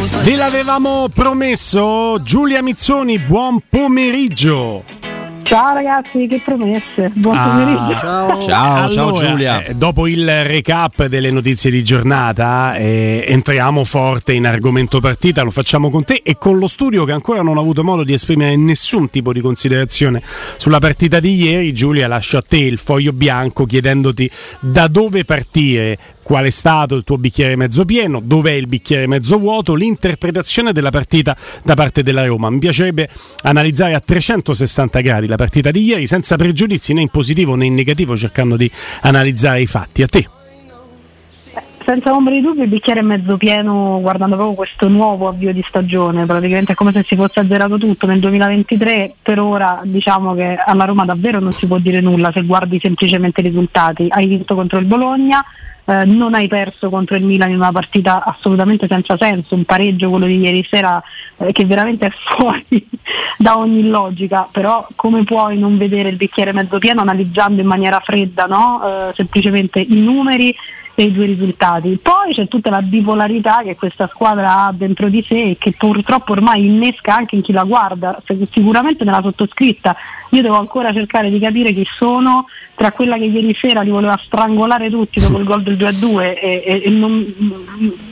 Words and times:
Ve 0.00 0.34
l'avevamo 0.34 1.08
promesso, 1.12 2.22
Giulia 2.22 2.62
Mizzoni, 2.62 3.18
buon 3.18 3.58
pomeriggio. 3.68 4.82
Ciao 5.42 5.74
ragazzi, 5.74 6.26
che 6.26 6.40
promesse. 6.42 7.10
Buon 7.12 7.36
ah, 7.36 7.48
pomeriggio. 7.48 7.98
Ciao, 7.98 8.40
ciao, 8.40 8.74
allora, 8.76 8.90
ciao 8.90 9.12
Giulia. 9.12 9.64
Eh, 9.64 9.74
dopo 9.74 10.06
il 10.06 10.44
recap 10.44 11.04
delle 11.04 11.30
notizie 11.30 11.70
di 11.70 11.84
giornata, 11.84 12.76
eh, 12.76 13.26
entriamo 13.28 13.84
forte 13.84 14.32
in 14.32 14.46
argomento 14.46 15.00
partita, 15.00 15.42
lo 15.42 15.50
facciamo 15.50 15.90
con 15.90 16.04
te 16.04 16.22
e 16.24 16.38
con 16.38 16.58
lo 16.58 16.66
studio 16.66 17.04
che 17.04 17.12
ancora 17.12 17.42
non 17.42 17.58
ha 17.58 17.60
avuto 17.60 17.84
modo 17.84 18.02
di 18.02 18.14
esprimere 18.14 18.56
nessun 18.56 19.10
tipo 19.10 19.34
di 19.34 19.40
considerazione 19.40 20.22
sulla 20.56 20.78
partita 20.78 21.20
di 21.20 21.34
ieri. 21.34 21.74
Giulia, 21.74 22.08
lascio 22.08 22.38
a 22.38 22.42
te 22.42 22.58
il 22.58 22.78
foglio 22.78 23.12
bianco 23.12 23.66
chiedendoti 23.66 24.30
da 24.60 24.86
dove 24.86 25.24
partire 25.24 25.98
qual 26.30 26.44
è 26.44 26.50
stato 26.50 26.94
il 26.94 27.02
tuo 27.02 27.18
bicchiere 27.18 27.56
mezzo 27.56 27.84
pieno, 27.84 28.20
dov'è 28.22 28.52
il 28.52 28.68
bicchiere 28.68 29.08
mezzo 29.08 29.36
vuoto, 29.36 29.74
l'interpretazione 29.74 30.70
della 30.72 30.90
partita 30.90 31.36
da 31.64 31.74
parte 31.74 32.04
della 32.04 32.24
Roma. 32.24 32.48
Mi 32.50 32.60
piacerebbe 32.60 33.08
analizzare 33.42 33.94
a 33.94 33.98
360 33.98 35.00
gradi 35.00 35.26
la 35.26 35.34
partita 35.34 35.72
di 35.72 35.82
ieri 35.82 36.06
senza 36.06 36.36
pregiudizi 36.36 36.92
né 36.92 37.00
in 37.00 37.08
positivo 37.08 37.56
né 37.56 37.64
in 37.64 37.74
negativo, 37.74 38.16
cercando 38.16 38.56
di 38.56 38.70
analizzare 39.00 39.60
i 39.60 39.66
fatti. 39.66 40.02
A 40.02 40.06
te. 40.06 40.28
Senza 41.84 42.14
ombra 42.14 42.32
di 42.32 42.40
dubbio 42.40 42.62
il 42.62 42.68
bicchiere 42.68 43.00
è 43.00 43.02
mezzo 43.02 43.36
pieno 43.36 43.98
guardando 44.00 44.36
proprio 44.36 44.54
questo 44.54 44.86
nuovo 44.86 45.26
avvio 45.26 45.52
di 45.52 45.64
stagione, 45.66 46.26
praticamente 46.26 46.74
è 46.74 46.74
come 46.76 46.92
se 46.92 47.02
si 47.08 47.16
fosse 47.16 47.40
azzerato 47.40 47.76
tutto 47.76 48.06
nel 48.06 48.20
2023, 48.20 49.14
per 49.20 49.40
ora 49.40 49.80
diciamo 49.82 50.36
che 50.36 50.54
alla 50.64 50.84
Roma 50.84 51.04
davvero 51.04 51.40
non 51.40 51.50
si 51.50 51.66
può 51.66 51.78
dire 51.78 52.00
nulla 52.00 52.30
se 52.32 52.42
guardi 52.42 52.78
semplicemente 52.78 53.40
i 53.40 53.44
risultati, 53.44 54.06
hai 54.08 54.26
vinto 54.28 54.54
contro 54.54 54.78
il 54.78 54.86
Bologna, 54.86 55.44
eh, 55.90 56.04
non 56.04 56.34
hai 56.34 56.46
perso 56.46 56.88
contro 56.88 57.16
il 57.16 57.24
Milan 57.24 57.50
in 57.50 57.56
una 57.56 57.72
partita 57.72 58.22
assolutamente 58.22 58.86
senza 58.86 59.16
senso, 59.16 59.56
un 59.56 59.64
pareggio 59.64 60.08
quello 60.08 60.26
di 60.26 60.38
ieri 60.38 60.64
sera 60.68 61.02
eh, 61.38 61.50
che 61.50 61.64
veramente 61.64 62.06
è 62.06 62.10
fuori 62.14 62.86
da 63.36 63.58
ogni 63.58 63.88
logica, 63.88 64.48
però 64.50 64.86
come 64.94 65.24
puoi 65.24 65.58
non 65.58 65.76
vedere 65.76 66.10
il 66.10 66.16
bicchiere 66.16 66.52
mezzo 66.52 66.78
pieno 66.78 67.00
analizzando 67.00 67.60
in 67.60 67.66
maniera 67.66 68.00
fredda 68.04 68.46
no? 68.46 68.80
eh, 68.84 69.12
semplicemente 69.14 69.80
i 69.80 69.98
numeri 70.00 70.54
e 70.94 71.04
i 71.04 71.12
due 71.12 71.26
risultati. 71.26 71.98
Poi 72.00 72.34
c'è 72.34 72.46
tutta 72.46 72.70
la 72.70 72.82
bipolarità 72.82 73.62
che 73.64 73.74
questa 73.74 74.08
squadra 74.12 74.66
ha 74.66 74.72
dentro 74.72 75.08
di 75.08 75.22
sé 75.22 75.42
e 75.42 75.56
che 75.58 75.72
purtroppo 75.76 76.32
ormai 76.32 76.66
innesca 76.66 77.16
anche 77.16 77.34
in 77.34 77.42
chi 77.42 77.52
la 77.52 77.64
guarda, 77.64 78.22
sicuramente 78.50 79.02
nella 79.02 79.22
sottoscritta. 79.22 79.96
Io 80.30 80.42
devo 80.42 80.56
ancora 80.56 80.92
cercare 80.92 81.30
di 81.30 81.38
capire 81.38 81.72
chi 81.72 81.86
sono. 81.96 82.46
Tra 82.74 82.92
quella 82.92 83.16
che 83.16 83.24
ieri 83.24 83.54
sera 83.54 83.82
li 83.82 83.90
voleva 83.90 84.18
strangolare 84.22 84.88
tutti 84.88 85.20
dopo 85.20 85.38
il 85.38 85.44
gol 85.44 85.62
del 85.62 85.76
2-2 85.76 86.20
e, 86.20 86.62
e, 86.64 86.82
e 86.84 86.90
non, 86.90 87.34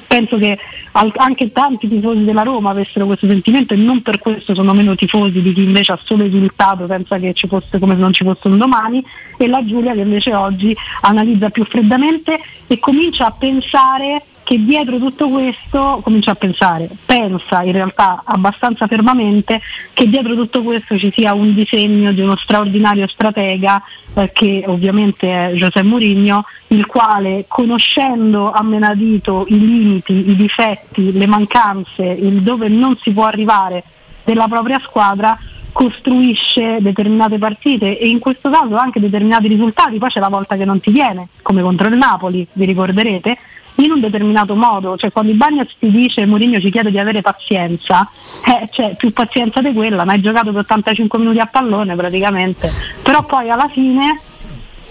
penso 0.07 0.37
che 0.37 0.59
anche 0.93 1.53
tanti 1.53 1.89
tifosi 1.89 2.25
della 2.25 2.43
Roma 2.43 2.71
avessero 2.71 3.07
questo 3.07 3.27
sentimento 3.27 3.73
e 3.73 3.77
non 3.77 4.03
per 4.03 4.19
questo 4.19 4.53
sono 4.53 4.75
meno 4.75 4.95
tifosi 4.95 5.41
di 5.41 5.53
chi 5.53 5.63
invece 5.63 5.93
ha 5.93 6.01
solo 6.03 6.25
esultato, 6.25 6.85
pensa 6.85 7.19
che 7.19 7.33
ci 7.35 7.47
fosse 7.47 7.79
come 7.79 7.95
se 7.95 8.01
non 8.01 8.13
ci 8.13 8.25
fosse 8.25 8.49
un 8.49 8.59
domani. 8.59 9.03
E 9.39 9.47
la 9.47 9.65
Giulia 9.65 9.95
che 9.95 10.01
invece 10.01 10.35
oggi 10.35 10.77
analizza 11.03 11.49
più 11.49 11.65
freddamente 11.65 12.39
e 12.67 12.79
comincia 12.79 13.27
a 13.27 13.31
pensare 13.31 14.23
che 14.49 14.65
dietro 14.65 14.97
tutto 14.97 15.29
questo 15.29 16.01
comincia 16.03 16.31
a 16.31 16.35
pensare, 16.35 16.89
pensa 17.05 17.61
in 17.65 17.73
realtà 17.73 18.23
abbastanza 18.25 18.87
fermamente 18.87 19.61
che 19.93 20.09
dietro 20.09 20.35
tutto 20.35 20.63
questo 20.63 20.97
ci 20.97 21.11
sia 21.11 21.35
un 21.35 21.53
disegno 21.53 22.13
di 22.13 22.23
uno 22.23 22.35
straordinario 22.35 23.07
stratega 23.07 23.83
eh, 24.15 24.33
che 24.33 24.65
ovviamente 24.67 25.31
è 25.31 25.53
José 25.53 25.83
Mourinho, 25.83 26.47
il 26.69 26.87
quale 26.87 27.45
conoscendo 27.47 28.51
a 28.51 28.63
menadito 28.63 29.45
i 29.49 29.59
limiti, 29.59 30.31
i 30.31 30.35
difetti, 30.35 31.13
le 31.13 31.27
mancanze, 31.27 32.05
il 32.05 32.41
dove 32.41 32.69
non 32.69 32.97
si 32.97 33.11
può 33.11 33.27
arrivare 33.27 33.85
della 34.25 34.49
propria 34.49 34.81
squadra, 34.83 35.39
costruisce 35.73 36.79
determinate 36.81 37.37
partite 37.37 37.99
e 37.99 38.09
in 38.09 38.19
questo 38.19 38.49
caso 38.49 38.77
anche 38.77 38.99
determinati 38.99 39.47
risultati, 39.47 39.99
poi 39.99 40.09
c'è 40.09 40.21
la 40.21 40.29
volta 40.29 40.57
che 40.57 40.65
non 40.65 40.81
ti 40.81 40.91
viene, 40.91 41.29
come 41.43 41.61
contro 41.61 41.89
il 41.89 41.97
Napoli, 41.97 42.47
vi 42.55 42.65
ricorderete, 42.65 43.37
in 43.79 43.91
un 43.91 44.01
determinato 44.01 44.55
modo, 44.55 44.97
cioè 44.97 45.13
quando 45.13 45.31
il 45.31 45.37
Bagnaz 45.37 45.77
ti 45.79 45.91
dice 45.91 46.27
Mourinho 46.27 46.61
ci 46.61 46.71
chiede 46.71 46.91
di 46.91 46.99
avere 46.99 47.21
pazienza, 47.21 48.09
eh, 48.47 48.69
cioè 48.71 48.97
più 48.97 49.13
pazienza 49.13 49.61
di 49.61 49.73
quella, 49.73 50.05
ma 50.05 50.13
hai 50.13 50.21
giocato 50.21 50.51
per 50.51 50.61
85 50.61 51.19
minuti 51.19 51.39
a 51.39 51.47
pallone 51.47 51.95
praticamente, 51.95 52.71
però 53.03 53.23
poi 53.25 53.51
alla 53.51 53.69
fine 53.69 54.21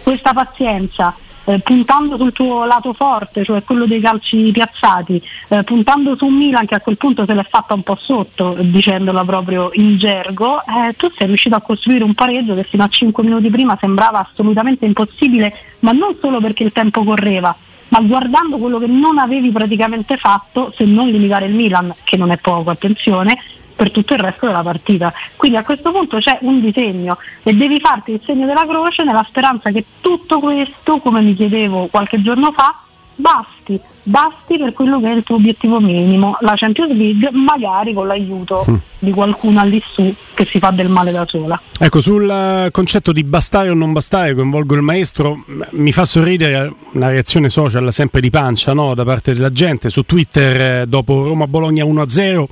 questa 0.04 0.34
pazienza 0.34 1.14
eh, 1.48 1.60
puntando 1.60 2.18
sul 2.18 2.32
tuo 2.34 2.66
lato 2.66 2.94
forte, 2.94 3.44
cioè 3.44 3.64
quello 3.64 3.86
dei 3.86 4.00
calci 4.00 4.52
piazzati, 4.52 5.22
eh, 5.50 5.64
puntando 5.64 6.16
su 6.16 6.28
Milan 6.28 6.66
che 6.66 6.76
a 6.76 6.80
quel 6.80 6.98
punto 6.98 7.26
se 7.26 7.34
l'è 7.34 7.44
fatta 7.44 7.74
un 7.74 7.84
po' 7.84 7.96
sotto, 7.96 8.56
dicendola 8.60 9.24
proprio 9.24 9.70
in 9.74 9.98
gergo, 9.98 10.60
eh, 10.62 10.94
tu 10.96 11.10
sei 11.16 11.28
riuscito 11.28 11.56
a 11.56 11.62
costruire 11.62 12.04
un 12.04 12.14
pareggio 12.14 12.54
che 12.54 12.64
fino 12.64 12.84
a 12.84 12.90
5 12.90 13.24
minuti 13.24 13.50
prima 13.50 13.78
sembrava 13.80 14.28
assolutamente 14.30 14.86
impossibile, 14.86 15.54
ma 15.80 15.92
non 15.94 16.16
solo 16.20 16.40
perché 16.42 16.64
il 16.64 16.74
tempo 16.74 17.04
correva, 17.04 17.56
ma 17.90 18.00
guardando 18.02 18.58
quello 18.58 18.80
che 18.80 18.88
non 18.88 19.18
avevi 19.18 19.52
praticamente 19.52 20.18
fatto, 20.18 20.74
se 20.76 20.86
non 20.86 21.08
limitare 21.10 21.46
il 21.46 21.56
Milan, 21.56 21.94
che 22.04 22.18
non 22.18 22.32
è 22.32 22.38
poco, 22.38 22.70
attenzione, 22.70 23.38
per 23.78 23.92
tutto 23.92 24.14
il 24.14 24.20
resto 24.20 24.48
della 24.48 24.64
partita. 24.64 25.14
Quindi 25.36 25.58
a 25.58 25.64
questo 25.64 25.92
punto 25.92 26.18
c'è 26.18 26.40
un 26.42 26.60
disegno 26.60 27.18
e 27.44 27.54
devi 27.54 27.80
farti 27.80 28.12
il 28.14 28.22
segno 28.26 28.46
della 28.46 28.66
croce 28.66 29.04
nella 29.04 29.24
speranza 29.26 29.70
che 29.72 29.86
tutto 30.02 30.40
questo, 30.40 30.98
come 30.98 31.22
mi 31.22 31.36
chiedevo 31.36 31.88
qualche 31.88 32.22
giorno 32.22 32.52
fa, 32.52 32.76
basti, 33.16 33.80
basti 34.04 34.58
per 34.58 34.74
quello 34.74 35.00
che 35.00 35.12
è 35.12 35.16
il 35.16 35.24
tuo 35.24 35.36
obiettivo 35.36 35.80
minimo, 35.80 36.38
la 36.42 36.54
Champions 36.56 36.94
League, 36.94 37.30
magari 37.32 37.94
con 37.94 38.08
l'aiuto 38.08 38.66
mm. 38.70 38.76
Di 39.00 39.12
qualcuno 39.12 39.60
all'issù 39.60 40.14
che 40.34 40.46
si 40.46 40.60
fa 40.60 40.72
del 40.72 40.90
male 40.90 41.12
da 41.12 41.26
sola. 41.28 41.60
Ecco, 41.78 42.00
sul 42.00 42.30
eh, 42.30 42.70
concetto 42.72 43.12
di 43.12 43.24
bastare 43.24 43.70
o 43.70 43.74
non 43.74 43.92
bastare, 43.92 44.34
coinvolgo 44.34 44.76
il 44.76 44.82
maestro, 44.82 45.44
mi 45.72 45.92
fa 45.92 46.06
sorridere 46.06 46.74
la 46.94 47.10
reazione 47.10 47.50
social 47.50 47.92
sempre 47.92 48.22
di 48.22 48.30
pancia 48.30 48.74
no? 48.74 48.94
da 48.94 49.04
parte 49.04 49.34
della 49.34 49.52
gente 49.52 49.90
su 49.90 50.04
Twitter 50.04 50.82
eh, 50.82 50.88
dopo 50.88 51.24
Roma-Bologna 51.24 51.84
1-0, 51.84 52.46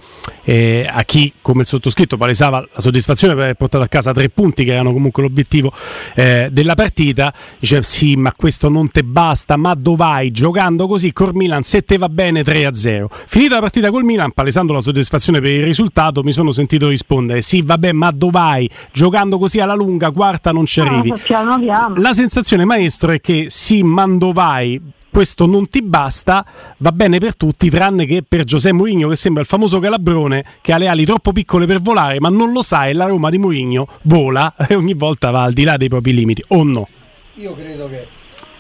eh, 0.44 0.88
a 0.90 1.04
chi 1.04 1.32
come 1.42 1.62
il 1.62 1.68
sottoscritto 1.68 2.18
palesava 2.18 2.60
la 2.60 2.80
soddisfazione 2.80 3.34
per 3.34 3.44
aver 3.44 3.56
portato 3.56 3.84
a 3.84 3.88
casa 3.88 4.14
tre 4.14 4.30
punti 4.30 4.64
che 4.64 4.74
erano 4.74 4.92
comunque 4.92 5.24
l'obiettivo 5.24 5.72
eh, 6.16 6.50
della 6.52 6.76
partita, 6.76 7.34
dice 7.60 7.82
sì 7.84 8.16
ma 8.16 8.32
questo 8.36 8.70
non 8.70 8.90
te 8.90 9.04
basta, 9.04 9.58
ma 9.58 9.74
dov'hai? 9.74 10.32
Giocando 10.32 10.88
così, 10.88 11.14
Cormi 11.14 11.46
Milan, 11.46 11.62
se 11.62 11.84
te 11.84 11.98
va 11.98 12.10
bene 12.10 12.42
3-0. 12.42 13.06
Finita 13.28 13.56
la 13.56 13.62
partita 13.62 13.92
col 13.92 14.04
Milan, 14.04 14.32
palesando 14.32 14.74
la 14.74 14.82
soddisfazione 14.82 15.40
per 15.40 15.52
il 15.52 15.64
risultato, 15.64 16.24
mi 16.24 16.32
sono 16.36 16.52
sentito 16.52 16.90
rispondere: 16.90 17.42
Sì, 17.42 17.64
vabbè, 17.64 17.92
ma 17.94 18.12
dov'hai? 18.12 18.70
Giocando 18.92 19.40
così 19.40 19.60
alla 19.60 19.74
lunga, 19.74 20.12
quarta 20.12 20.52
non 20.52 20.66
ci 20.66 20.82
arrivi. 20.82 21.10
Ah, 21.10 21.18
piano 21.18 21.60
piano. 21.60 21.96
La 21.98 22.14
sensazione, 22.14 22.66
maestro, 22.66 23.12
è 23.12 23.20
che 23.20 23.46
sì, 23.50 23.82
ma 23.82 24.06
dov'hai? 24.06 24.94
questo 25.16 25.46
non 25.46 25.70
ti 25.70 25.82
basta, 25.82 26.46
va 26.80 26.92
bene 26.92 27.20
per 27.20 27.38
tutti, 27.38 27.70
tranne 27.70 28.06
che 28.06 28.22
per 28.28 28.44
Giuseppe 28.44 28.76
Mourinho, 28.76 29.08
che 29.08 29.16
sembra 29.16 29.42
il 29.42 29.48
famoso 29.48 29.80
calabrone 29.80 30.44
che 30.60 30.74
ha 30.74 30.78
le 30.78 30.90
ali 30.90 31.06
troppo 31.06 31.32
piccole 31.32 31.66
per 31.66 31.80
volare, 31.80 32.20
ma 32.20 32.28
non 32.28 32.52
lo 32.52 32.62
sa 32.62 32.88
e 32.88 32.94
la 32.94 33.06
Roma 33.06 33.30
di 33.30 33.38
Mourinho 33.38 33.88
vola 34.02 34.54
e 34.68 34.76
ogni 34.76 34.94
volta 34.94 35.32
va 35.32 35.44
al 35.44 35.54
di 35.54 35.64
là 35.64 35.78
dei 35.78 35.88
propri 35.88 36.14
limiti, 36.14 36.44
o 36.50 36.64
no? 36.64 36.90
Io 37.36 37.56
credo 37.56 37.88
che 37.88 38.06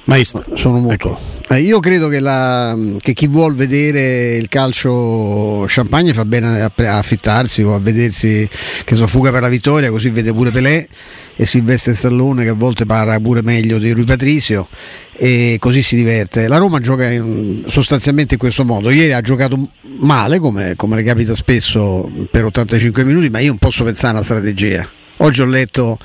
Maestro. 0.05 0.45
Sono 0.55 0.79
molto. 0.79 0.93
Ecco. 0.93 1.33
Eh, 1.47 1.61
io 1.61 1.79
credo 1.79 2.07
che, 2.07 2.19
la, 2.19 2.75
che, 2.99 3.13
chi 3.13 3.27
vuol 3.27 3.53
vedere 3.53 4.35
il 4.35 4.49
calcio 4.49 5.66
champagne 5.67 6.11
fa 6.13 6.25
bene 6.25 6.61
a, 6.61 6.71
a 6.75 6.97
affittarsi 6.97 7.61
o 7.61 7.75
a 7.75 7.79
vedersi 7.79 8.49
che 8.83 8.95
so 8.95 9.05
fuga 9.05 9.31
per 9.31 9.41
la 9.41 9.47
vittoria, 9.47 9.91
così 9.91 10.09
vede 10.09 10.33
pure 10.33 10.49
Pelé 10.49 10.88
e 11.35 11.45
Silvestre 11.45 11.93
Stallone 11.93 12.43
che 12.43 12.49
a 12.49 12.53
volte 12.53 12.85
parla 12.85 13.19
pure 13.19 13.43
meglio 13.43 13.77
di 13.77 13.91
Rui 13.91 14.05
Patrizio 14.05 14.67
e 15.13 15.57
così 15.59 15.83
si 15.83 15.95
diverte. 15.95 16.47
La 16.47 16.57
Roma 16.57 16.79
gioca 16.79 17.09
in, 17.11 17.63
sostanzialmente 17.67 18.33
in 18.33 18.39
questo 18.39 18.66
modo. 18.66 18.89
Ieri 18.89 19.13
ha 19.13 19.22
giocato 19.22 19.69
male, 19.99 20.39
come, 20.39 20.73
come 20.75 20.95
le 20.95 21.03
capita 21.03 21.35
spesso 21.35 22.09
per 22.31 22.46
85 22.46 23.03
minuti, 23.03 23.29
ma 23.29 23.40
io 23.40 23.49
non 23.49 23.57
posso 23.59 23.84
pensare 23.84 24.13
a 24.13 24.16
una 24.16 24.23
strategia. 24.23 24.87
Oggi 25.17 25.41
ho 25.41 25.46
letto 25.46 25.97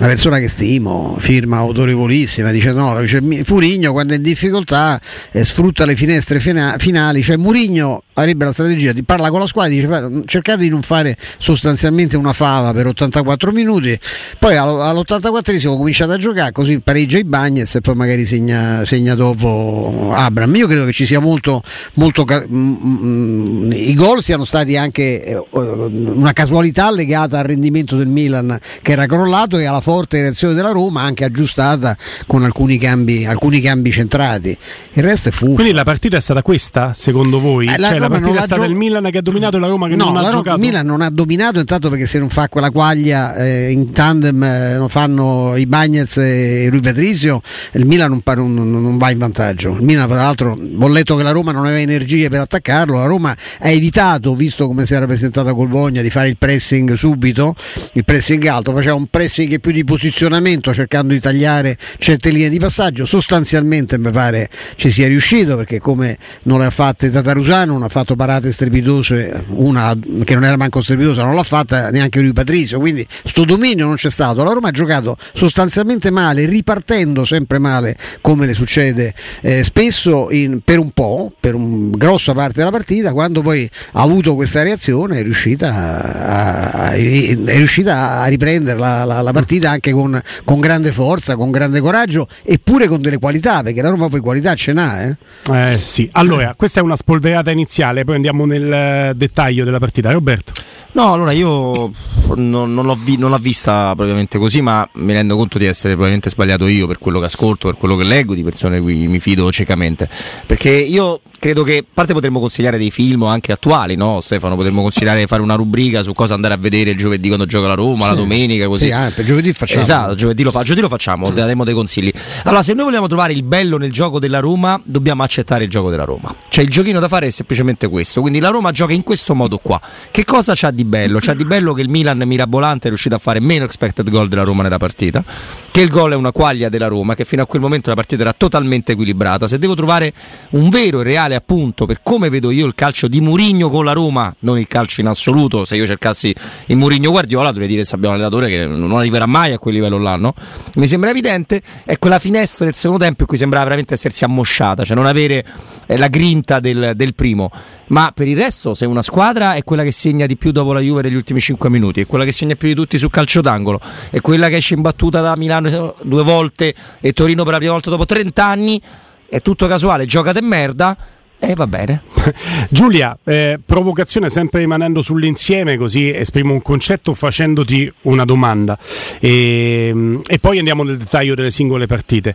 una 0.00 0.08
persona 0.08 0.38
che 0.38 0.48
stimo, 0.48 1.16
firma 1.18 1.58
autorevolissima, 1.58 2.50
dice 2.50 2.72
no, 2.72 2.98
dice, 3.02 3.20
Furigno 3.44 3.92
quando 3.92 4.14
è 4.14 4.16
in 4.16 4.22
difficoltà 4.22 4.98
eh, 5.30 5.44
sfrutta 5.44 5.84
le 5.84 5.94
finestre 5.94 6.40
fina- 6.40 6.76
finali, 6.78 7.22
cioè 7.22 7.36
Murigno 7.36 8.04
avrebbe 8.14 8.46
la 8.46 8.52
strategia 8.52 8.92
di 8.92 9.02
parlare 9.02 9.30
con 9.30 9.40
la 9.40 9.46
squadra, 9.46 9.74
dice 9.74 10.22
cercate 10.24 10.62
di 10.62 10.70
non 10.70 10.80
fare 10.80 11.16
sostanzialmente 11.36 12.16
una 12.16 12.32
fava 12.32 12.72
per 12.72 12.86
84 12.86 13.52
minuti, 13.52 13.98
poi 14.38 14.56
all'84esimo 14.56 15.76
cominciate 15.76 16.14
a 16.14 16.16
giocare, 16.16 16.52
così 16.52 16.80
pareggia 16.80 17.18
i 17.18 17.24
Bagnets 17.24 17.74
e 17.74 17.80
poi 17.82 17.94
magari 17.94 18.24
segna, 18.24 18.86
segna 18.86 19.14
dopo 19.14 20.12
Abram. 20.14 20.54
Io 20.56 20.66
credo 20.66 20.86
che 20.86 20.92
ci 20.92 21.04
sia 21.04 21.20
molto, 21.20 21.62
molto 21.94 22.24
mm, 22.26 23.72
i 23.72 23.94
gol 23.94 24.22
siano 24.22 24.46
stati 24.46 24.78
anche 24.78 25.24
eh, 25.24 25.44
una 25.50 26.32
casualità 26.32 26.90
legata 26.90 27.38
al 27.38 27.44
rendimento 27.44 27.96
del 27.96 28.08
Milan 28.08 28.58
che 28.80 28.92
era 28.92 29.04
crollato 29.04 29.58
e 29.58 29.66
alla 29.66 29.80
forza 29.80 29.88
forte 29.90 30.22
reazione 30.22 30.54
della 30.54 30.70
Roma, 30.70 31.02
anche 31.02 31.24
aggiustata 31.24 31.96
con 32.28 32.44
alcuni 32.44 32.78
cambi, 32.78 33.26
alcuni 33.26 33.60
cambi 33.60 33.90
centrati. 33.90 34.56
Il 34.92 35.02
resto 35.02 35.30
è 35.30 35.32
fu. 35.32 35.54
Quindi 35.54 35.72
la 35.72 35.82
partita 35.82 36.16
è 36.16 36.20
stata 36.20 36.42
questa, 36.42 36.92
secondo 36.92 37.40
voi? 37.40 37.66
Eh, 37.66 37.76
la, 37.76 37.88
cioè, 37.88 37.98
la 37.98 38.08
partita 38.08 38.38
è 38.38 38.42
stata 38.42 38.62
gio- 38.62 38.68
il 38.68 38.76
Milan 38.76 39.10
che 39.10 39.18
ha 39.18 39.20
dominato 39.20 39.56
e 39.56 39.60
la 39.60 39.66
Roma 39.66 39.88
che 39.88 39.96
no, 39.96 40.04
non 40.04 40.18
ha 40.18 40.30
giocato? 40.30 40.56
Il 40.56 40.62
Milan 40.62 40.86
non 40.86 41.00
ha 41.00 41.10
dominato 41.10 41.58
intanto 41.58 41.88
perché 41.88 42.06
se 42.06 42.20
non 42.20 42.28
fa 42.28 42.48
quella 42.48 42.70
quaglia 42.70 43.34
eh, 43.34 43.72
in 43.72 43.90
tandem 43.90 44.40
eh, 44.44 44.76
non 44.76 44.88
fanno 44.88 45.56
i 45.56 45.66
Bagnets 45.66 46.18
e 46.18 46.68
Rui 46.70 46.80
Patrizio, 46.80 47.40
il 47.72 47.84
Milan 47.84 48.10
non, 48.10 48.54
non, 48.54 48.70
non, 48.70 48.96
va 48.96 49.10
in 49.10 49.18
vantaggio. 49.18 49.72
Il 49.72 49.82
Milan, 49.82 50.06
tra 50.06 50.18
l'altro, 50.18 50.56
ho 50.56 50.88
letto 50.88 51.16
che 51.16 51.24
la 51.24 51.32
Roma 51.32 51.50
non 51.50 51.64
aveva 51.64 51.80
energie 51.80 52.28
per 52.28 52.42
attaccarlo. 52.42 52.94
La 52.94 53.06
Roma 53.06 53.36
ha 53.58 53.68
evitato, 53.68 54.36
visto 54.36 54.68
come 54.68 54.86
si 54.86 54.94
era 54.94 55.06
presentata 55.06 55.52
col 55.52 55.66
Bologna, 55.66 56.00
di 56.00 56.10
fare 56.10 56.28
il 56.28 56.36
pressing 56.36 56.92
subito, 56.92 57.56
il 57.94 58.04
pressing 58.04 58.46
alto, 58.46 58.72
faceva 58.72 58.94
un 58.94 59.08
pressing 59.08 59.58
più 59.58 59.69
di 59.72 59.84
posizionamento 59.84 60.72
cercando 60.74 61.12
di 61.12 61.20
tagliare 61.20 61.76
certe 61.98 62.30
linee 62.30 62.48
di 62.48 62.58
passaggio. 62.58 63.04
Sostanzialmente 63.06 63.98
mi 63.98 64.10
pare 64.10 64.48
ci 64.76 64.90
sia 64.90 65.08
riuscito 65.08 65.56
perché 65.56 65.78
come 65.78 66.16
non 66.44 66.60
le 66.60 66.66
ha 66.66 66.70
fatte 66.70 67.10
Tatarusano, 67.10 67.72
non 67.72 67.82
ha 67.82 67.88
fatto 67.88 68.16
parate 68.16 68.52
strepitose, 68.52 69.44
una 69.48 69.96
che 70.24 70.34
non 70.34 70.44
era 70.44 70.56
manco 70.56 70.80
strepitosa, 70.80 71.24
non 71.24 71.34
l'ha 71.34 71.42
fatta 71.42 71.90
neanche 71.90 72.20
lui 72.20 72.32
Patrizio, 72.32 72.78
quindi 72.78 73.06
sto 73.08 73.44
dominio 73.44 73.86
non 73.86 73.96
c'è 73.96 74.10
stato. 74.10 74.42
La 74.42 74.52
Roma 74.52 74.68
ha 74.68 74.72
giocato 74.72 75.16
sostanzialmente 75.34 76.10
male, 76.10 76.46
ripartendo 76.46 77.24
sempre 77.24 77.58
male 77.58 77.96
come 78.20 78.46
le 78.46 78.54
succede 78.54 79.14
eh, 79.42 79.64
spesso 79.64 80.30
in, 80.30 80.60
per 80.64 80.78
un 80.78 80.90
po', 80.92 81.32
per 81.38 81.54
una 81.54 81.96
grossa 81.96 82.32
parte 82.32 82.58
della 82.58 82.70
partita, 82.70 83.12
quando 83.12 83.42
poi 83.42 83.68
ha 83.92 84.02
avuto 84.02 84.34
questa 84.34 84.62
reazione 84.62 85.18
è 85.18 85.22
riuscita 85.22 85.74
a, 85.74 86.70
a, 86.70 86.92
è 86.92 87.56
riuscita 87.56 88.20
a 88.20 88.26
riprendere 88.26 88.78
la, 88.78 89.04
la, 89.04 89.20
la 89.20 89.32
partita 89.32 89.59
anche 89.66 89.92
con, 89.92 90.20
con, 90.44 90.60
grande 90.60 90.90
forza, 90.90 91.36
con 91.36 91.50
grande 91.50 91.80
coraggio 91.80 92.26
eppure 92.42 92.88
con 92.88 93.00
delle 93.00 93.18
qualità, 93.18 93.62
perché 93.62 93.82
la 93.82 93.90
Roma 93.90 94.08
poi 94.08 94.20
qualità 94.20 94.54
ce 94.54 94.72
n'ha. 94.72 95.02
Eh? 95.02 95.16
Eh 95.52 95.80
sì, 95.80 96.08
allora 96.12 96.54
questa 96.56 96.80
è 96.80 96.82
una 96.82 96.96
spolverata 96.96 97.50
iniziale, 97.50 98.04
poi 98.04 98.16
andiamo 98.16 98.46
nel 98.46 98.72
eh, 98.72 99.12
dettaglio 99.14 99.64
della 99.64 99.78
partita. 99.78 100.10
Roberto. 100.10 100.52
No, 100.92 101.12
allora 101.12 101.30
io 101.30 101.92
non, 102.34 102.74
non, 102.74 102.84
l'ho 102.84 102.96
vi, 102.96 103.16
non, 103.16 103.30
l'ho 103.30 103.38
vista 103.38 103.94
propriamente 103.94 104.38
così, 104.38 104.60
ma 104.60 104.88
mi 104.94 105.12
rendo 105.12 105.36
conto 105.36 105.56
di 105.56 105.66
essere 105.66 105.90
probabilmente 105.90 106.30
sbagliato 106.30 106.66
io 106.66 106.86
per 106.88 106.98
quello 106.98 107.20
che 107.20 107.26
ascolto, 107.26 107.68
per 107.68 107.76
quello 107.76 107.96
che 107.96 108.04
leggo, 108.04 108.34
di 108.34 108.42
persone 108.42 108.80
cui 108.80 109.06
mi 109.06 109.20
fido 109.20 109.52
ciecamente. 109.52 110.08
Perché 110.46 110.70
io 110.70 111.20
credo 111.40 111.62
che 111.62 111.78
a 111.78 111.84
parte 111.92 112.12
potremmo 112.12 112.38
consigliare 112.38 112.76
dei 112.76 112.90
film 112.90 113.22
anche 113.22 113.50
attuali, 113.50 113.96
no 113.96 114.20
Stefano? 114.20 114.56
Potremmo 114.56 114.82
consigliare 114.82 115.20
di 115.20 115.26
fare 115.26 115.40
una 115.40 115.54
rubrica 115.54 116.02
su 116.02 116.12
cosa 116.12 116.34
andare 116.34 116.52
a 116.52 116.56
vedere 116.58 116.90
il 116.90 116.98
giovedì 116.98 117.28
quando 117.28 117.46
gioca 117.46 117.66
la 117.66 117.74
Roma, 117.74 118.04
sì. 118.04 118.10
la 118.10 118.14
domenica, 118.14 118.66
così. 118.66 118.84
Sì, 118.86 118.92
ah, 118.92 119.10
per 119.12 119.24
giovedì 119.24 119.52
facciamo. 119.54 119.80
Esatto, 119.80 120.14
giovedì 120.14 120.42
lo, 120.42 120.50
fa, 120.50 120.62
giovedì 120.62 120.82
lo 120.82 120.88
facciamo, 120.88 121.30
mm. 121.30 121.34
daremo 121.34 121.64
dei 121.64 121.72
consigli. 121.72 122.12
Allora, 122.44 122.62
se 122.62 122.74
noi 122.74 122.84
vogliamo 122.84 123.06
trovare 123.06 123.32
il 123.32 123.42
bello 123.42 123.78
nel 123.78 123.90
gioco 123.90 124.18
della 124.18 124.38
Roma, 124.38 124.80
dobbiamo 124.84 125.22
accettare 125.22 125.64
il 125.64 125.70
gioco 125.70 125.88
della 125.88 126.04
Roma. 126.04 126.32
Cioè 126.48 126.62
il 126.62 126.70
giochino 126.70 127.00
da 127.00 127.08
fare 127.08 127.26
è 127.26 127.30
semplicemente 127.30 127.88
questo. 127.88 128.20
Quindi 128.20 128.38
la 128.38 128.50
Roma 128.50 128.70
gioca 128.70 128.92
in 128.92 129.02
questo 129.02 129.34
modo 129.34 129.56
qua. 129.56 129.80
Che 130.10 130.24
cosa 130.24 130.52
c'ha 130.54 130.70
di 130.70 130.84
bello? 130.84 131.20
C'ha 131.20 131.32
di 131.32 131.44
bello 131.44 131.72
che 131.72 131.80
il 131.80 131.88
Milan 131.88 132.22
mirabolante 132.26 132.84
è 132.84 132.88
riuscito 132.88 133.14
a 133.14 133.18
fare 133.18 133.40
meno 133.40 133.64
expected 133.64 134.08
goal 134.10 134.28
della 134.28 134.42
Roma 134.42 134.62
nella 134.62 134.78
partita, 134.78 135.24
che 135.70 135.80
il 135.80 135.88
gol 135.88 136.12
è 136.12 136.16
una 136.16 136.32
quaglia 136.32 136.68
della 136.68 136.88
Roma, 136.88 137.14
che 137.14 137.24
fino 137.24 137.42
a 137.42 137.46
quel 137.46 137.62
momento 137.62 137.88
la 137.88 137.96
partita 137.96 138.20
era 138.22 138.34
totalmente 138.36 138.92
equilibrata. 138.92 139.48
Se 139.48 139.58
devo 139.58 139.74
trovare 139.74 140.12
un 140.50 140.68
vero 140.68 141.00
e 141.00 141.04
reale 141.04 141.29
appunto 141.34 141.86
per 141.86 142.00
come 142.02 142.28
vedo 142.28 142.50
io 142.50 142.66
il 142.66 142.74
calcio 142.74 143.08
di 143.08 143.20
Murigno 143.20 143.68
con 143.70 143.84
la 143.84 143.92
Roma, 143.92 144.34
non 144.40 144.58
il 144.58 144.66
calcio 144.66 145.00
in 145.00 145.06
assoluto, 145.06 145.64
se 145.64 145.76
io 145.76 145.86
cercassi 145.86 146.34
il 146.66 146.76
Murigno 146.76 147.10
Guardiola 147.10 147.50
dovrei 147.50 147.68
dire 147.68 147.84
se 147.84 147.94
abbiamo 147.94 148.14
un 148.14 148.20
allenatore 148.20 148.48
che 148.48 148.66
non 148.66 148.92
arriverà 148.92 149.26
mai 149.26 149.52
a 149.52 149.58
quel 149.58 149.74
livello 149.74 149.98
là, 149.98 150.16
no? 150.16 150.34
Mi 150.74 150.86
sembra 150.86 151.10
evidente, 151.10 151.62
è 151.84 151.98
quella 151.98 152.18
finestra 152.18 152.64
del 152.64 152.74
secondo 152.74 153.04
tempo 153.04 153.22
in 153.22 153.28
cui 153.28 153.36
sembrava 153.38 153.64
veramente 153.64 153.94
essersi 153.94 154.24
ammosciata, 154.24 154.84
cioè 154.84 154.96
non 154.96 155.06
avere 155.06 155.44
eh, 155.86 155.96
la 155.96 156.08
grinta 156.08 156.60
del, 156.60 156.92
del 156.94 157.14
primo. 157.14 157.50
Ma 157.88 158.12
per 158.14 158.28
il 158.28 158.36
resto, 158.36 158.74
se 158.74 158.86
una 158.86 159.02
squadra 159.02 159.54
è 159.54 159.64
quella 159.64 159.82
che 159.82 159.90
segna 159.90 160.26
di 160.26 160.36
più 160.36 160.52
dopo 160.52 160.72
la 160.72 160.80
Juve 160.80 161.02
negli 161.02 161.16
ultimi 161.16 161.40
5 161.40 161.68
minuti, 161.68 162.00
è 162.00 162.06
quella 162.06 162.24
che 162.24 162.32
segna 162.32 162.54
più 162.54 162.68
di 162.68 162.74
tutti 162.74 162.98
sul 162.98 163.10
calcio 163.10 163.40
d'angolo, 163.40 163.80
è 164.10 164.20
quella 164.20 164.48
che 164.48 164.56
esce 164.56 164.74
imbattuta 164.74 165.20
da 165.20 165.36
Milano 165.36 165.94
due 166.02 166.22
volte 166.22 166.74
e 167.00 167.12
Torino 167.12 167.42
per 167.42 167.52
la 167.52 167.58
prima 167.58 167.72
volta 167.72 167.90
dopo 167.90 168.06
30 168.06 168.44
anni, 168.44 168.80
è 169.28 169.40
tutto 169.40 169.66
casuale, 169.66 170.06
gioca 170.06 170.32
de 170.32 170.42
merda 170.42 170.96
e 171.42 171.52
eh, 171.52 171.54
va 171.54 171.66
bene. 171.66 172.02
Giulia, 172.68 173.18
eh, 173.24 173.58
provocazione 173.64 174.28
sempre 174.28 174.60
rimanendo 174.60 175.00
sull'insieme, 175.00 175.78
così 175.78 176.12
esprimo 176.12 176.52
un 176.52 176.60
concetto 176.60 177.14
facendoti 177.14 177.90
una 178.02 178.26
domanda 178.26 178.78
e, 179.18 180.20
e 180.26 180.38
poi 180.38 180.58
andiamo 180.58 180.82
nel 180.82 180.98
dettaglio 180.98 181.34
delle 181.34 181.50
singole 181.50 181.86
partite. 181.86 182.34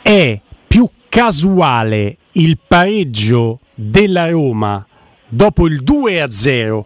È 0.00 0.40
più 0.68 0.88
casuale 1.08 2.16
il 2.32 2.58
pareggio 2.64 3.58
della 3.74 4.30
Roma 4.30 4.86
dopo 5.28 5.66
il 5.66 5.82
2-0 5.82 6.84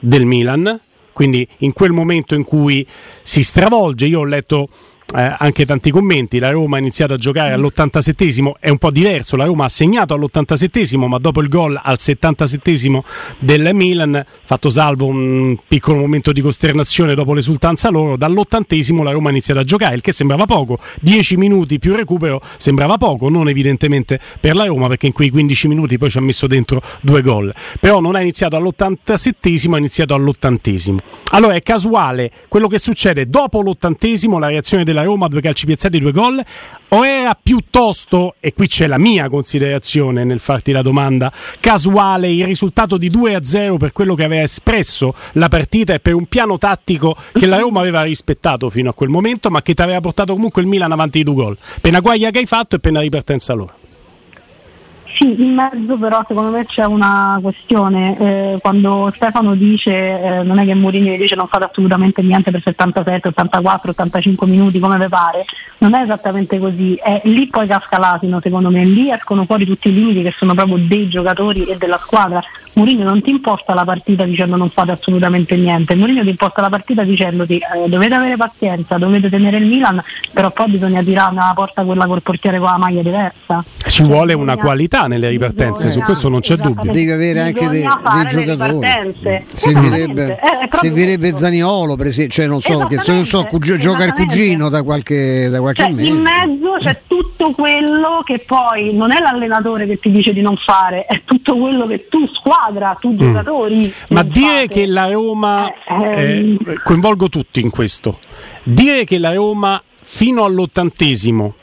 del 0.00 0.26
Milan? 0.26 0.80
Quindi 1.14 1.48
in 1.58 1.72
quel 1.72 1.92
momento 1.92 2.34
in 2.34 2.44
cui 2.44 2.86
si 3.22 3.42
stravolge, 3.42 4.04
io 4.04 4.20
ho 4.20 4.24
letto 4.24 4.68
eh, 5.14 5.34
anche 5.38 5.64
tanti 5.64 5.90
commenti. 5.90 6.38
La 6.38 6.50
Roma 6.50 6.76
ha 6.76 6.80
iniziato 6.80 7.14
a 7.14 7.16
giocare 7.16 7.52
all'87esimo, 7.54 8.52
è 8.60 8.68
un 8.68 8.78
po' 8.78 8.90
diverso. 8.90 9.36
La 9.36 9.46
Roma 9.46 9.64
ha 9.64 9.68
segnato 9.68 10.14
all'87esimo, 10.14 11.06
ma 11.06 11.18
dopo 11.18 11.40
il 11.40 11.48
gol 11.48 11.80
al 11.82 11.96
77esimo 11.98 13.00
del 13.38 13.70
Milan, 13.72 14.24
fatto 14.44 14.70
salvo 14.70 15.06
un 15.06 15.56
piccolo 15.66 15.98
momento 15.98 16.32
di 16.32 16.40
costernazione 16.40 17.14
dopo 17.14 17.32
l'esultanza 17.32 17.88
loro, 17.90 18.16
dall'80esimo 18.16 19.02
la 19.02 19.12
Roma 19.12 19.28
ha 19.28 19.30
iniziato 19.30 19.60
a 19.60 19.64
giocare, 19.64 19.94
il 19.94 20.00
che 20.00 20.12
sembrava 20.12 20.44
poco. 20.44 20.78
10 21.00 21.36
minuti 21.36 21.78
più 21.78 21.94
recupero 21.94 22.40
sembrava 22.56 22.98
poco, 22.98 23.28
non 23.28 23.48
evidentemente 23.48 24.20
per 24.40 24.54
la 24.54 24.66
Roma, 24.66 24.88
perché 24.88 25.06
in 25.06 25.12
quei 25.12 25.30
15 25.30 25.68
minuti 25.68 25.96
poi 25.96 26.10
ci 26.10 26.18
ha 26.18 26.22
messo 26.22 26.46
dentro 26.46 26.82
due 27.00 27.22
gol. 27.22 27.52
Però 27.80 28.00
non 28.00 28.14
ha 28.14 28.20
iniziato 28.20 28.56
all'87esimo, 28.56 29.74
ha 29.74 29.78
iniziato 29.78 30.14
all'80esimo. 30.14 30.98
Allora 31.30 31.54
è 31.54 31.60
casuale 31.60 32.30
quello 32.48 32.68
che 32.68 32.78
succede 32.78 33.28
dopo 33.28 33.62
l'80esimo, 33.62 34.38
la 34.38 34.48
reazione 34.48 34.84
della 34.84 34.97
della 34.98 35.10
Roma, 35.10 35.28
due 35.28 35.40
calci 35.40 35.66
piazzati, 35.66 35.98
due 35.98 36.12
gol, 36.12 36.42
o 36.88 37.06
era 37.06 37.38
piuttosto, 37.40 38.34
e 38.40 38.52
qui 38.52 38.66
c'è 38.66 38.86
la 38.86 38.98
mia 38.98 39.28
considerazione 39.28 40.24
nel 40.24 40.40
farti 40.40 40.72
la 40.72 40.82
domanda, 40.82 41.32
casuale 41.60 42.30
il 42.30 42.44
risultato 42.44 42.96
di 42.96 43.10
2-0 43.10 43.76
per 43.76 43.92
quello 43.92 44.14
che 44.14 44.24
aveva 44.24 44.42
espresso 44.42 45.14
la 45.32 45.48
partita 45.48 45.94
e 45.94 46.00
per 46.00 46.14
un 46.14 46.26
piano 46.26 46.58
tattico 46.58 47.16
che 47.32 47.46
la 47.46 47.58
Roma 47.58 47.80
aveva 47.80 48.02
rispettato 48.02 48.70
fino 48.70 48.90
a 48.90 48.94
quel 48.94 49.08
momento, 49.08 49.50
ma 49.50 49.62
che 49.62 49.74
ti 49.74 49.82
aveva 49.82 50.00
portato 50.00 50.34
comunque 50.34 50.62
il 50.62 50.68
Milan 50.68 50.92
avanti 50.92 51.18
di 51.18 51.24
due 51.24 51.34
gol. 51.34 51.56
Pena 51.80 52.00
guaglia 52.00 52.30
che 52.30 52.38
hai 52.38 52.46
fatto 52.46 52.76
e 52.76 52.78
pena 52.78 53.00
ripartenza 53.00 53.52
loro. 53.52 53.77
Sì, 55.14 55.42
in 55.42 55.54
mezzo 55.54 55.96
però 55.96 56.22
secondo 56.28 56.50
me 56.50 56.64
c'è 56.64 56.84
una 56.84 57.38
questione, 57.42 58.18
eh, 58.18 58.58
quando 58.60 59.10
Stefano 59.12 59.54
dice, 59.54 59.90
eh, 59.92 60.42
non 60.42 60.58
è 60.58 60.64
che 60.64 60.74
Mourinho 60.74 61.16
dice 61.16 61.34
non 61.34 61.48
fate 61.48 61.64
assolutamente 61.64 62.22
niente 62.22 62.50
per 62.50 62.62
77, 62.62 63.28
84, 63.28 63.90
85 63.90 64.46
minuti 64.46 64.78
come 64.78 64.98
vi 64.98 65.08
pare, 65.08 65.44
non 65.78 65.94
è 65.94 66.02
esattamente 66.02 66.58
così, 66.58 66.94
è 66.94 67.20
lì 67.24 67.48
poi 67.48 67.66
casca 67.66 67.98
l'asino 67.98 68.38
secondo 68.40 68.70
me, 68.70 68.84
lì 68.84 69.10
escono 69.10 69.44
fuori 69.44 69.64
tutti 69.64 69.88
i 69.88 69.94
limiti 69.94 70.22
che 70.22 70.34
sono 70.36 70.54
proprio 70.54 70.76
dei 70.76 71.08
giocatori 71.08 71.64
e 71.64 71.76
della 71.76 71.98
squadra. 71.98 72.42
Mourinho 72.74 73.04
non 73.04 73.22
ti 73.22 73.30
imposta 73.30 73.74
la 73.74 73.84
partita 73.84 74.24
dicendo 74.24 74.56
non 74.56 74.70
fate 74.70 74.92
assolutamente 74.92 75.56
niente, 75.56 75.94
Mourinho 75.94 76.22
ti 76.22 76.30
imposta 76.30 76.60
la 76.60 76.68
partita 76.68 77.02
dicendoti 77.02 77.56
eh, 77.56 77.88
dovete 77.88 78.14
avere 78.14 78.36
pazienza, 78.36 78.98
dovete 78.98 79.28
tenere 79.28 79.58
il 79.58 79.66
Milan, 79.66 80.02
però 80.32 80.50
poi 80.50 80.70
bisogna 80.70 81.02
tirare 81.02 81.32
una 81.32 81.52
porta 81.54 81.84
quella 81.84 82.06
col 82.06 82.22
portiere 82.22 82.58
con 82.58 82.68
la 82.68 82.78
maglia 82.78 83.02
diversa. 83.02 83.64
Ci 83.78 83.90
cioè, 83.90 84.06
vuole 84.06 84.32
una 84.32 84.56
qualità 84.56 85.06
nelle 85.06 85.28
ripartenze, 85.28 85.90
su 85.90 86.00
questo 86.00 86.28
non 86.28 86.40
c'è 86.40 86.56
dubbio. 86.56 86.90
Devi 86.90 87.10
avere 87.10 87.40
anche 87.40 87.68
dei, 87.68 87.82
dei 87.82 88.26
giocatori. 88.26 89.44
Servirebbe, 89.52 90.38
servirebbe 90.70 91.34
Zaniolo, 91.34 91.96
cioè 92.28 92.46
non 92.46 92.60
so, 92.60 92.86
che, 92.86 93.00
non 93.06 93.24
so 93.24 93.44
gioca 93.78 94.04
il 94.04 94.12
cugino 94.12 94.68
da 94.68 94.82
qualche, 94.82 95.48
da 95.48 95.60
qualche 95.60 95.82
cioè, 95.82 95.92
mese. 95.92 96.06
In 96.06 96.20
mezzo 96.20 96.76
c'è 96.78 97.00
tutto 97.06 97.52
quello 97.52 98.22
che 98.24 98.42
poi 98.44 98.94
non 98.94 99.12
è 99.12 99.20
l'allenatore 99.20 99.86
che 99.86 99.98
ti 99.98 100.10
dice 100.10 100.32
di 100.32 100.40
non 100.40 100.56
fare, 100.56 101.06
è 101.06 101.22
tutto 101.24 101.56
quello 101.56 101.86
che 101.86 102.08
tu 102.08 102.26
squadra, 102.28 102.57
tu 102.98 103.12
mm. 103.12 103.18
giocatori. 103.18 103.92
Ma 104.08 104.22
dire 104.22 104.62
fate. 104.62 104.68
che 104.68 104.86
la 104.86 105.10
Roma, 105.10 105.72
eh, 105.72 106.36
ehm... 106.36 106.58
eh, 106.66 106.80
coinvolgo 106.82 107.28
tutti 107.28 107.60
in 107.60 107.70
questo, 107.70 108.18
dire 108.62 109.04
che 109.04 109.18
la 109.18 109.32
Roma 109.32 109.80
fino 110.00 110.44
all'ottantesimo 110.44 111.54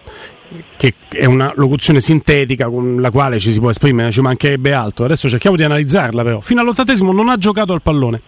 che 0.78 0.94
è 1.10 1.26
una 1.26 1.52
locuzione 1.56 2.00
sintetica 2.00 2.70
con 2.70 3.00
la 3.00 3.12
quale 3.12 3.40
ci 3.40 3.52
si 3.52 3.60
può 3.60 3.70
esprimere, 3.70 4.12
ci 4.12 4.22
mancherebbe 4.22 4.74
altro. 4.74 5.06
Adesso 5.06 5.30
cerchiamo 5.30 5.56
di 5.56 5.64
analizzarla 5.64 6.24
però. 6.24 6.42
Fino 6.42 6.62
all'ottantesimo 6.62 7.12
non 7.12 7.30
ha 7.30 7.38
giocato 7.38 7.74
al 7.74 7.82
pallone. 7.82 8.22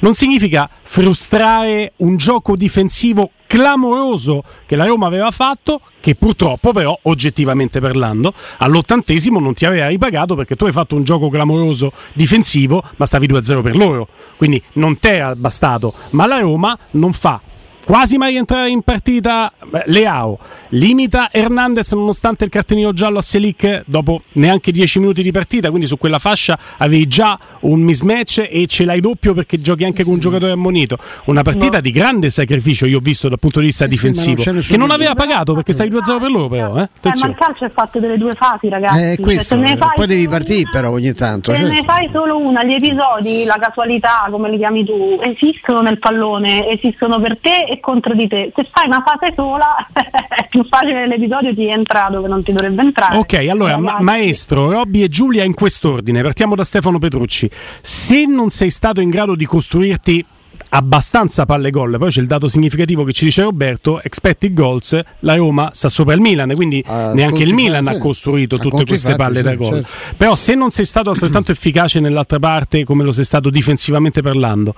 Non 0.00 0.14
significa 0.14 0.68
frustrare 0.82 1.92
un 1.96 2.16
gioco 2.16 2.56
difensivo 2.56 3.30
clamoroso 3.46 4.42
che 4.66 4.76
la 4.76 4.84
Roma 4.84 5.06
aveva 5.06 5.30
fatto, 5.30 5.80
che 6.00 6.14
purtroppo 6.16 6.72
però, 6.72 6.98
oggettivamente 7.02 7.80
parlando, 7.80 8.32
all'ottantesimo 8.58 9.38
non 9.38 9.54
ti 9.54 9.64
aveva 9.64 9.88
ripagato 9.88 10.34
perché 10.34 10.56
tu 10.56 10.64
hai 10.66 10.72
fatto 10.72 10.96
un 10.96 11.04
gioco 11.04 11.28
clamoroso 11.28 11.92
difensivo, 12.14 12.82
ma 12.96 13.06
stavi 13.06 13.28
2-0 13.28 13.62
per 13.62 13.76
loro. 13.76 14.08
Quindi 14.36 14.62
non 14.74 14.98
ti 14.98 15.08
era 15.08 15.34
bastato. 15.36 15.94
Ma 16.10 16.26
la 16.26 16.40
Roma 16.40 16.76
non 16.92 17.12
fa 17.12 17.40
quasi 17.84 18.16
mai 18.16 18.36
entrare 18.36 18.70
in 18.70 18.82
partita 18.82 19.52
Leao, 19.86 20.38
limita 20.70 21.28
Hernandez 21.30 21.92
nonostante 21.92 22.44
il 22.44 22.50
cartellino 22.50 22.92
giallo 22.92 23.18
a 23.18 23.22
Selic 23.22 23.82
dopo 23.86 24.22
neanche 24.32 24.72
10 24.72 24.98
minuti 25.00 25.22
di 25.22 25.30
partita, 25.30 25.68
quindi 25.68 25.86
su 25.86 25.98
quella 25.98 26.18
fascia 26.18 26.58
avevi 26.78 27.06
già 27.06 27.38
un 27.60 27.80
mismatch 27.80 28.48
e 28.50 28.66
ce 28.66 28.84
l'hai 28.84 29.00
doppio 29.00 29.34
perché 29.34 29.60
giochi 29.60 29.84
anche 29.84 30.04
con 30.04 30.14
un 30.14 30.18
giocatore 30.18 30.52
ammonito. 30.52 30.96
Una 31.26 31.42
partita 31.42 31.76
no. 31.76 31.82
di 31.82 31.90
grande 31.90 32.30
sacrificio, 32.30 32.86
io 32.86 32.98
ho 32.98 33.02
visto 33.02 33.28
dal 33.28 33.38
punto 33.38 33.60
di 33.60 33.66
vista 33.66 33.84
sì, 33.84 33.90
difensivo, 33.90 34.42
sì, 34.42 34.50
non 34.50 34.62
che 34.62 34.76
non 34.76 34.90
aveva 34.90 35.14
pagato 35.14 35.54
perché 35.54 35.72
stai 35.72 35.90
2-0 35.90 36.20
per 36.20 36.30
loro 36.30 36.48
però. 36.48 36.78
Eh? 36.78 36.88
Eh, 37.02 37.12
ma 37.20 37.26
il 37.26 37.34
calcio 37.34 37.64
è 37.64 37.70
fatto 37.70 37.98
delle 37.98 38.18
due 38.18 38.32
fasi 38.32 38.68
ragazzi. 38.68 39.02
Eh, 39.02 39.18
questo, 39.20 39.56
cioè, 39.56 39.76
poi 39.94 40.06
devi 40.06 40.28
partire 40.28 40.68
però 40.70 40.90
ogni 40.90 41.12
tanto. 41.12 41.52
Se 41.52 41.60
cioè. 41.60 41.68
ne 41.68 41.82
fai 41.84 42.08
solo 42.12 42.38
una, 42.38 42.64
gli 42.64 42.74
episodi, 42.74 43.44
la 43.44 43.58
casualità 43.60 44.26
come 44.30 44.50
li 44.50 44.56
chiami 44.56 44.84
tu, 44.84 45.20
esistono 45.22 45.82
nel 45.82 45.98
pallone, 45.98 46.68
esistono 46.68 47.20
per 47.20 47.38
te 47.38 47.73
e 47.74 47.80
contro 47.80 48.14
di 48.14 48.26
te. 48.26 48.52
Se 48.54 48.66
fai 48.70 48.86
una 48.86 49.02
fase 49.04 49.32
sola 49.34 49.76
è 49.92 50.48
più 50.48 50.64
facile 50.64 51.06
l'episodio 51.06 51.54
ti 51.54 51.66
entra 51.66 52.08
dove 52.10 52.28
non 52.28 52.42
ti 52.42 52.52
dovrebbe 52.52 52.82
entrare. 52.82 53.16
Ok, 53.16 53.46
allora 53.48 53.76
ma- 53.78 53.98
maestro, 54.00 54.70
Robby 54.70 55.02
e 55.02 55.08
Giulia 55.08 55.44
in 55.44 55.54
quest'ordine, 55.54 56.22
partiamo 56.22 56.54
da 56.54 56.64
Stefano 56.64 56.98
Petrucci. 56.98 57.50
Se 57.80 58.24
non 58.26 58.50
sei 58.50 58.70
stato 58.70 59.00
in 59.00 59.10
grado 59.10 59.34
di 59.34 59.46
costruirti 59.46 60.24
abbastanza 60.70 61.46
palle 61.46 61.70
gol. 61.70 61.96
Poi 61.98 62.10
c'è 62.10 62.20
il 62.20 62.26
dato 62.26 62.48
significativo 62.48 63.04
che 63.04 63.12
ci 63.12 63.24
dice 63.24 63.42
Roberto: 63.42 64.02
expected 64.02 64.52
goals. 64.52 64.98
La 65.20 65.36
Roma 65.36 65.70
sta 65.72 65.88
sopra 65.88 66.14
il 66.14 66.20
Milan, 66.20 66.52
quindi 66.54 66.82
uh, 66.86 67.14
neanche 67.14 67.42
il 67.42 67.54
Milan 67.54 67.86
ha 67.86 67.98
costruito 67.98 68.56
tutte 68.56 68.84
queste 68.84 69.10
fatti, 69.10 69.22
palle 69.22 69.36
sì, 69.38 69.42
da 69.42 69.54
gol. 69.54 69.72
Certo. 69.74 70.14
Però, 70.16 70.34
se 70.34 70.54
non 70.54 70.70
sei 70.70 70.84
stato 70.84 71.10
altrettanto 71.10 71.52
efficace 71.52 72.00
nell'altra 72.00 72.38
parte, 72.38 72.84
come 72.84 73.04
lo 73.04 73.12
sei 73.12 73.24
stato 73.24 73.50
difensivamente 73.50 74.22
parlando, 74.22 74.74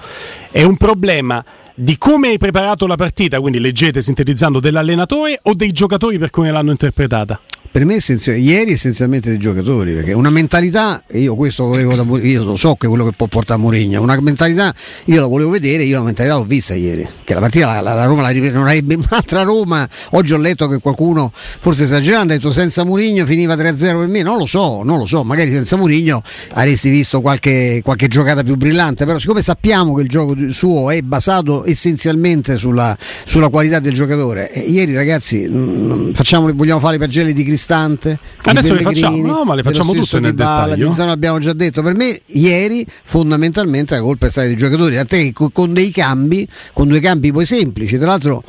è 0.51 0.63
un 0.63 0.77
problema 0.77 1.45
di 1.79 1.99
come 1.99 2.29
hai 2.29 2.39
preparato 2.39 2.87
la 2.87 2.95
partita, 2.95 3.39
quindi 3.39 3.61
leggete 3.61 4.01
sintetizzando 4.01 4.61
dell'allenatore 4.61 5.39
o 5.43 5.53
dei 5.53 5.73
giocatori 5.73 6.19
per 6.19 6.31
come 6.31 6.51
l'hanno 6.51 6.71
interpretata? 6.71 7.39
Per 7.77 7.85
me 7.85 7.99
ieri 8.37 8.73
essenzialmente 8.73 9.29
dei 9.29 9.37
giocatori 9.39 9.93
perché 9.93 10.15
una 10.15 10.31
mentalità 10.31 11.03
io 11.13 11.35
questo 11.35 11.65
volevo 11.65 11.95
da 11.95 12.05
io 12.27 12.43
lo 12.43 12.57
so 12.57 12.75
che 12.77 12.87
è 12.87 12.89
quello 12.89 13.05
che 13.05 13.13
può 13.15 13.27
portare 13.27 13.61
a 13.61 13.63
Mourinho 13.63 14.01
una 14.01 14.19
mentalità 14.19 14.73
io 15.05 15.21
la 15.21 15.27
volevo 15.27 15.51
vedere 15.51 15.83
io 15.83 15.99
la 15.99 16.05
mentalità 16.05 16.37
l'ho 16.37 16.45
vista 16.45 16.73
ieri 16.73 17.07
che 17.23 17.35
la 17.35 17.41
partita 17.41 17.67
la, 17.67 17.95
la, 17.95 18.07
Roma 18.07 18.23
la 18.23 18.33
non 18.33 18.63
avrebbe 18.63 18.95
un'altra 18.97 19.43
Roma. 19.43 19.87
Oggi 20.13 20.33
ho 20.33 20.39
letto 20.39 20.69
che 20.69 20.79
qualcuno 20.79 21.31
forse 21.35 21.85
esagerando 21.85 22.33
ha 22.33 22.37
detto 22.37 22.51
senza 22.51 22.85
Mourinho 22.85 23.27
finiva 23.27 23.55
3-0 23.57 23.79
per 23.79 24.07
me. 24.07 24.23
Non 24.23 24.39
lo 24.39 24.47
so 24.47 24.83
non 24.83 24.97
lo 24.97 25.05
so 25.05 25.23
magari 25.23 25.51
senza 25.51 25.77
Mourinho 25.77 26.23
avresti 26.53 26.89
visto 26.89 27.21
qualche, 27.21 27.83
qualche 27.85 28.09
giocata 28.09 28.43
più 28.43 28.57
brillante 28.57 29.05
però 29.05 29.19
siccome 29.19 29.43
sappiamo 29.43 29.93
che 29.93 30.01
il 30.01 30.09
gioco 30.09 30.35
suo 30.51 30.91
è 30.91 31.03
basato 31.03 31.67
essenzialmente 31.67 32.57
sulla, 32.57 32.97
sulla 33.27 33.51
qualità 33.51 33.81
del 33.81 33.93
giocatore 33.93 34.51
ieri 34.67 34.95
ragazzi 34.95 35.47
mh, 35.47 35.59
mm, 35.59 36.13
facciamo, 36.13 36.51
vogliamo 36.55 36.81
fare 36.81 36.97
i 36.97 36.99
pagelle 36.99 37.35
di 37.35 37.45
cristallo 37.45 37.65
Cristante. 37.67 38.19
Adesso 38.45 38.75
le 38.75 38.81
facciamo, 38.83 39.27
no, 39.27 39.45
ma 39.45 39.55
le 39.57 39.65
facciamo 39.65 39.93
tutte 39.93 40.21
nel 40.21 40.35
Bala, 40.35 40.75
dettaglio. 40.75 40.93
Zano 40.93 41.11
abbiamo 41.11 41.41
già 41.41 41.53
detto, 41.53 41.83
per 41.83 41.95
me 41.95 42.21
ieri 42.27 42.87
fondamentalmente 43.03 43.97
la 43.97 44.01
colpa 44.01 44.27
è 44.27 44.31
stata 44.31 44.47
dei 44.47 44.57
giocatori, 44.57 44.95
tant'è 44.95 45.33
che 45.33 45.49
con 45.53 45.73
dei 45.73 45.91
cambi, 45.91 46.47
con 46.73 46.87
due 46.87 47.01
cambi 47.01 47.33
poi 47.33 47.45
semplici, 47.45 47.97
tra 47.97 48.07
l'altro 48.07 48.45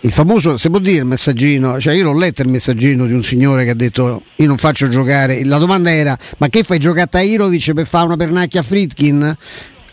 il 0.00 0.12
famoso, 0.12 0.56
se 0.56 0.70
può 0.70 0.78
dire 0.78 0.98
il 0.98 1.04
messaggino, 1.04 1.80
cioè 1.80 1.94
io 1.94 2.04
l'ho 2.04 2.16
letto 2.16 2.42
il 2.42 2.48
messaggino 2.48 3.06
di 3.06 3.12
un 3.12 3.24
signore 3.24 3.64
che 3.64 3.70
ha 3.70 3.74
detto 3.74 4.22
io 4.36 4.46
non 4.46 4.58
faccio 4.58 4.88
giocare, 4.88 5.44
la 5.44 5.58
domanda 5.58 5.92
era 5.92 6.16
ma 6.38 6.48
che 6.48 6.62
fai 6.62 6.78
giocare 6.78 7.02
a 7.02 7.06
Tairovic 7.08 7.72
per 7.72 7.86
fare 7.86 8.06
una 8.06 8.16
pernacchia 8.16 8.60
a 8.60 8.62
Fritkin? 8.62 9.36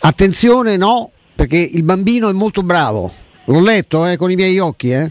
Attenzione 0.00 0.76
no, 0.76 1.10
perché 1.34 1.56
il 1.56 1.82
bambino 1.82 2.28
è 2.28 2.32
molto 2.32 2.62
bravo, 2.62 3.12
l'ho 3.46 3.60
letto 3.60 4.06
eh, 4.06 4.16
con 4.16 4.30
i 4.30 4.36
miei 4.36 4.60
occhi, 4.60 4.90
eh 4.90 5.10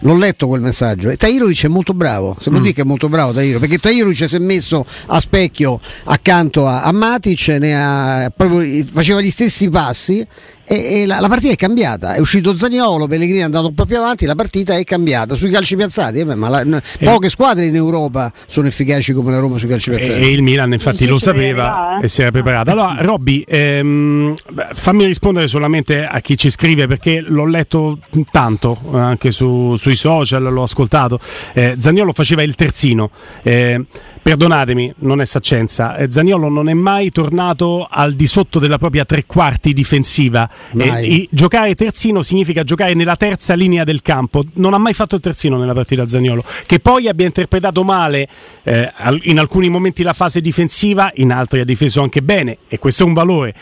L'ho 0.00 0.16
letto 0.16 0.46
quel 0.46 0.60
messaggio. 0.60 1.10
E 1.10 1.16
Tairovic 1.16 1.64
è 1.64 1.68
molto 1.68 1.94
bravo. 1.94 2.36
Se 2.40 2.50
mm. 2.50 2.56
dire 2.56 2.72
che 2.72 2.82
è 2.82 2.84
molto 2.84 3.08
bravo 3.08 3.32
Tairovic, 3.32 3.60
perché 3.60 3.78
Tairovic 3.78 4.28
si 4.28 4.36
è 4.36 4.38
messo 4.38 4.84
a 5.06 5.20
specchio 5.20 5.80
accanto 6.04 6.66
a, 6.66 6.82
a 6.82 6.92
Matic, 6.92 7.58
ha, 7.62 8.32
proprio, 8.34 8.84
faceva 8.90 9.20
gli 9.20 9.30
stessi 9.30 9.68
passi 9.68 10.26
e, 10.70 11.00
e 11.00 11.06
la, 11.06 11.18
la, 11.18 11.26
partita 11.26 11.52
è 11.52 11.56
cambiata. 11.56 12.14
È 12.14 12.20
uscito 12.20 12.54
Zagnolo, 12.54 13.08
Pellegrini 13.08 13.40
è 13.40 13.42
andato 13.42 13.66
un 13.66 13.74
po' 13.74 13.86
più 13.86 13.96
avanti, 13.96 14.24
la 14.24 14.36
partita 14.36 14.76
è 14.76 14.84
cambiata. 14.84 15.34
Sui 15.34 15.50
calci 15.50 15.74
piazzati, 15.74 16.20
eh 16.20 16.24
beh, 16.24 16.36
ma 16.36 16.48
la, 16.48 16.64
n- 16.64 16.80
poche 17.00 17.28
squadre 17.28 17.66
in 17.66 17.74
Europa 17.74 18.32
sono 18.46 18.68
efficaci 18.68 19.12
come 19.12 19.32
la 19.32 19.40
Roma 19.40 19.58
sui 19.58 19.66
calci 19.66 19.90
piazzati. 19.90 20.20
E, 20.20 20.26
e 20.26 20.30
il 20.30 20.42
Milan 20.42 20.72
infatti 20.72 21.06
lo 21.06 21.18
sapeva 21.18 21.98
eh? 21.98 22.04
e 22.04 22.08
si 22.08 22.20
era 22.20 22.30
preparato. 22.30 22.70
Allora, 22.70 22.94
Robby, 23.00 23.44
ehm, 23.44 24.36
fammi 24.72 25.06
rispondere 25.06 25.48
solamente 25.48 26.06
a 26.06 26.20
chi 26.20 26.36
ci 26.36 26.50
scrive 26.50 26.86
perché 26.86 27.20
l'ho 27.20 27.46
letto 27.46 27.98
tanto 28.30 28.78
anche 28.92 29.32
su, 29.32 29.74
sui 29.76 29.96
social, 29.96 30.40
l'ho 30.40 30.62
ascoltato. 30.62 31.18
Eh, 31.52 31.78
Zagnolo 31.80 32.12
faceva 32.12 32.42
il 32.42 32.54
terzino. 32.54 33.10
Eh, 33.42 33.84
perdonatemi, 34.22 34.94
non 34.98 35.20
è 35.20 35.24
saccenza. 35.24 35.96
Eh, 35.96 36.10
Zaniolo 36.10 36.48
non 36.48 36.68
è 36.68 36.74
mai 36.74 37.10
tornato 37.10 37.86
al 37.90 38.12
di 38.12 38.26
sotto 38.26 38.58
della 38.58 38.78
propria 38.78 39.04
tre 39.04 39.24
quarti 39.26 39.72
difensiva. 39.72 40.48
Eh, 40.76 41.28
giocare 41.30 41.74
terzino 41.74 42.22
significa 42.22 42.64
giocare 42.64 42.94
nella 42.94 43.16
terza 43.16 43.54
linea 43.54 43.84
del 43.84 44.02
campo. 44.02 44.44
Non 44.54 44.74
ha 44.74 44.78
mai 44.78 44.94
fatto 44.94 45.14
il 45.14 45.20
terzino 45.20 45.56
nella 45.56 45.74
partita 45.74 46.06
Zaniolo. 46.06 46.44
Che 46.66 46.80
poi 46.80 47.08
abbia 47.08 47.26
interpretato 47.26 47.82
male 47.82 48.28
eh, 48.62 48.92
in 49.22 49.38
alcuni 49.38 49.68
momenti 49.68 50.02
la 50.02 50.12
fase 50.12 50.40
difensiva, 50.40 51.10
in 51.14 51.32
altri 51.32 51.60
ha 51.60 51.64
difeso 51.64 52.02
anche 52.02 52.22
bene, 52.22 52.58
e 52.68 52.78
questo 52.78 53.02
è 53.02 53.06
un 53.06 53.14
valore 53.14 53.54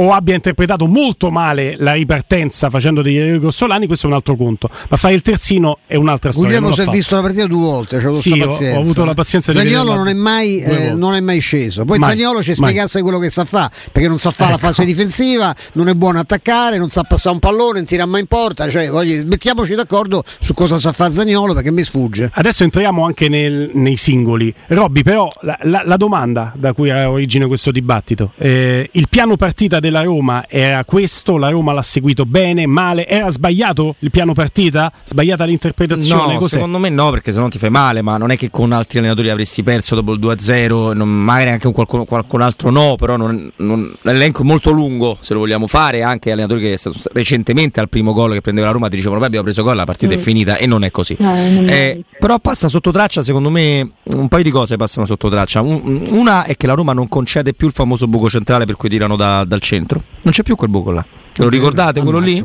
o 0.00 0.12
abbia 0.12 0.34
interpretato 0.34 0.86
molto 0.86 1.30
male 1.30 1.76
la 1.78 1.92
ripartenza 1.92 2.70
facendo 2.70 3.02
degli 3.02 3.16
errori 3.16 3.38
grossolani, 3.40 3.86
questo 3.86 4.06
è 4.06 4.10
un 4.10 4.14
altro 4.14 4.36
conto. 4.36 4.70
Ma 4.88 4.96
fare 4.96 5.14
il 5.14 5.22
terzino 5.22 5.78
è 5.86 5.96
un'altra 5.96 6.30
storia. 6.30 6.58
Guglielmo 6.58 6.74
si 6.74 6.82
è 6.82 6.86
visto 6.86 7.16
la 7.16 7.22
partita 7.22 7.46
due 7.46 7.60
volte, 7.60 8.00
cioè 8.00 8.12
sì, 8.12 8.40
ho, 8.40 8.48
ho, 8.48 8.80
avuto 8.80 9.04
la 9.04 9.14
pazienza 9.14 9.52
Zagnolo 9.52 9.68
di 9.68 9.74
Zagnolo 9.74 9.94
non, 9.96 10.08
è 10.08 10.14
mai, 10.14 10.60
eh, 10.60 10.92
non 10.92 11.14
è 11.14 11.20
mai 11.20 11.40
sceso. 11.40 11.84
Poi 11.84 11.98
mai, 11.98 12.10
Zagnolo 12.10 12.42
ci 12.42 12.54
spiegasse 12.54 13.02
quello 13.02 13.18
che 13.18 13.30
sa 13.30 13.44
fare, 13.44 13.72
perché 13.90 14.08
non 14.08 14.18
sa 14.18 14.30
fare 14.30 14.52
ecco. 14.52 14.60
la 14.62 14.68
fase 14.68 14.84
difensiva, 14.84 15.54
non 15.72 15.88
è 15.88 15.94
buono 15.94 16.20
attaccare, 16.20 16.78
non 16.78 16.88
sa 16.88 17.02
passare 17.02 17.34
un 17.34 17.40
pallone, 17.40 17.78
non 17.78 17.86
tira 17.86 18.06
mai 18.06 18.20
in 18.20 18.26
porta. 18.26 18.68
Cioè, 18.70 18.90
voglio, 18.90 19.20
mettiamoci 19.26 19.74
d'accordo 19.74 20.22
su 20.40 20.54
cosa 20.54 20.78
sa 20.78 20.92
fare 20.92 21.12
Zagnolo 21.12 21.54
perché 21.54 21.72
mi 21.72 21.82
sfugge. 21.82 22.30
Adesso 22.32 22.62
entriamo 22.62 23.04
anche 23.04 23.28
nel, 23.28 23.70
nei 23.74 23.96
singoli. 23.96 24.54
Robby, 24.68 25.02
però 25.02 25.30
la, 25.40 25.58
la, 25.62 25.82
la, 25.84 25.96
domanda 25.96 26.52
da 26.54 26.72
cui 26.72 26.90
ha 26.90 27.10
origine 27.10 27.46
questo 27.46 27.72
dibattito, 27.72 28.32
eh, 28.38 28.88
il 28.92 29.08
piano 29.08 29.36
partita 29.36 29.80
della 29.88 30.02
Roma 30.02 30.44
era 30.48 30.84
questo, 30.84 31.36
la 31.36 31.48
Roma 31.48 31.72
l'ha 31.72 31.82
seguito 31.82 32.24
bene, 32.24 32.66
male, 32.66 33.06
era 33.06 33.30
sbagliato 33.30 33.94
il 34.00 34.10
piano 34.10 34.32
partita? 34.32 34.92
Sbagliata 35.04 35.44
l'interpretazione? 35.44 36.34
No, 36.34 36.38
Cos'è? 36.38 36.54
secondo 36.56 36.78
me 36.78 36.88
no, 36.88 37.10
perché 37.10 37.32
se 37.32 37.38
no 37.38 37.48
ti 37.48 37.58
fai 37.58 37.70
male, 37.70 38.02
ma 38.02 38.16
non 38.16 38.30
è 38.30 38.36
che 38.36 38.50
con 38.50 38.72
altri 38.72 38.98
allenatori 38.98 39.30
avresti 39.30 39.62
perso 39.62 39.94
dopo 39.94 40.12
il 40.12 40.20
2-0, 40.20 40.94
non, 40.94 41.08
magari 41.08 41.50
anche 41.50 41.64
con 41.64 41.72
qualcuno, 41.72 42.04
qualcun 42.04 42.42
altro 42.42 42.70
no, 42.70 42.96
però 42.96 43.16
non, 43.16 43.50
non, 43.56 43.92
l'elenco 44.02 44.42
è 44.42 44.44
molto 44.44 44.70
lungo 44.70 45.16
se 45.20 45.34
lo 45.34 45.40
vogliamo 45.40 45.66
fare, 45.66 46.02
anche 46.02 46.30
allenatori 46.30 46.60
che 46.60 46.78
recentemente 47.12 47.80
al 47.80 47.88
primo 47.88 48.12
gol 48.12 48.32
che 48.32 48.40
prendeva 48.40 48.66
la 48.66 48.72
Roma 48.72 48.88
ti 48.88 48.96
dicevano 48.96 49.24
abbiamo 49.24 49.44
preso 49.44 49.62
gol, 49.62 49.76
la 49.76 49.84
partita 49.84 50.14
mm. 50.14 50.16
è 50.16 50.20
finita 50.20 50.56
e 50.56 50.66
non 50.66 50.84
è 50.84 50.90
così. 50.90 51.16
No, 51.18 51.34
eh, 51.66 52.02
però 52.18 52.38
passa 52.38 52.68
sotto 52.68 52.90
traccia, 52.90 53.22
secondo 53.22 53.50
me 53.50 53.90
un 54.14 54.28
paio 54.28 54.42
di 54.42 54.50
cose 54.50 54.76
passano 54.76 55.06
sotto 55.06 55.28
traccia. 55.28 55.60
una 55.60 56.44
è 56.44 56.56
che 56.56 56.66
la 56.66 56.74
Roma 56.74 56.92
non 56.92 57.08
concede 57.08 57.54
più 57.54 57.66
il 57.66 57.72
famoso 57.72 58.06
buco 58.06 58.28
centrale 58.28 58.64
per 58.64 58.76
cui 58.76 58.88
tirano 58.88 59.16
da, 59.16 59.44
dal 59.44 59.60
centro, 59.60 59.77
non 59.86 60.32
c'è 60.32 60.42
più 60.42 60.56
quel 60.56 60.70
buco 60.70 60.90
là. 60.90 61.04
Lo 61.36 61.48
ricordate 61.48 62.02
quello 62.02 62.18
lì? 62.18 62.42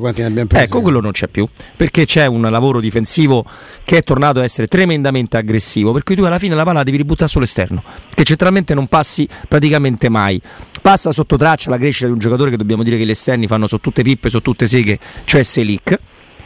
Ecco, 0.52 0.82
quello 0.82 1.02
non 1.02 1.12
c'è 1.12 1.28
più, 1.28 1.48
perché 1.76 2.06
c'è 2.06 2.28
un 2.28 2.42
lavoro 2.42 2.80
difensivo 2.80 3.44
che 3.84 3.98
è 3.98 4.04
tornato 4.04 4.40
a 4.40 4.44
essere 4.44 4.68
tremendamente 4.68 5.36
aggressivo, 5.36 5.92
per 5.92 6.04
cui 6.04 6.16
tu 6.16 6.24
alla 6.24 6.38
fine 6.38 6.54
la 6.54 6.64
palla 6.64 6.84
devi 6.84 6.98
ributtare 6.98 7.30
sull'esterno, 7.30 7.82
che 8.14 8.24
centralmente 8.24 8.76
non 8.76 8.88
passi 8.88 9.28
praticamente 9.48 10.10
mai. 10.10 10.40
Passa 10.80 11.12
sotto 11.12 11.38
traccia 11.38 11.72
la 11.72 11.78
crescita 11.78 12.06
di 12.06 12.12
un 12.12 12.20
giocatore 12.20 12.52
che 12.52 12.58
dobbiamo 12.58 12.84
dire 12.84 12.98
che 12.98 13.06
gli 13.06 13.10
esterni 13.10 13.48
fanno 13.48 13.66
su 13.66 13.80
tutte 13.80 14.04
pippe, 14.04 14.30
su 14.30 14.42
tutte 14.42 14.68
seghe, 14.68 15.00
cioè 15.26 15.42
Selic, 15.42 16.00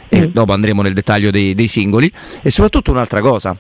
e 0.08 0.22
mm. 0.22 0.32
dopo 0.32 0.53
andremo 0.53 0.82
nel 0.82 0.94
dettaglio 0.94 1.32
dei, 1.32 1.53
dei 1.53 1.67
singoli, 1.67 2.10
e 2.41 2.50
soprattutto 2.50 2.91
un'altra 2.91 3.20
cosa, 3.20 3.58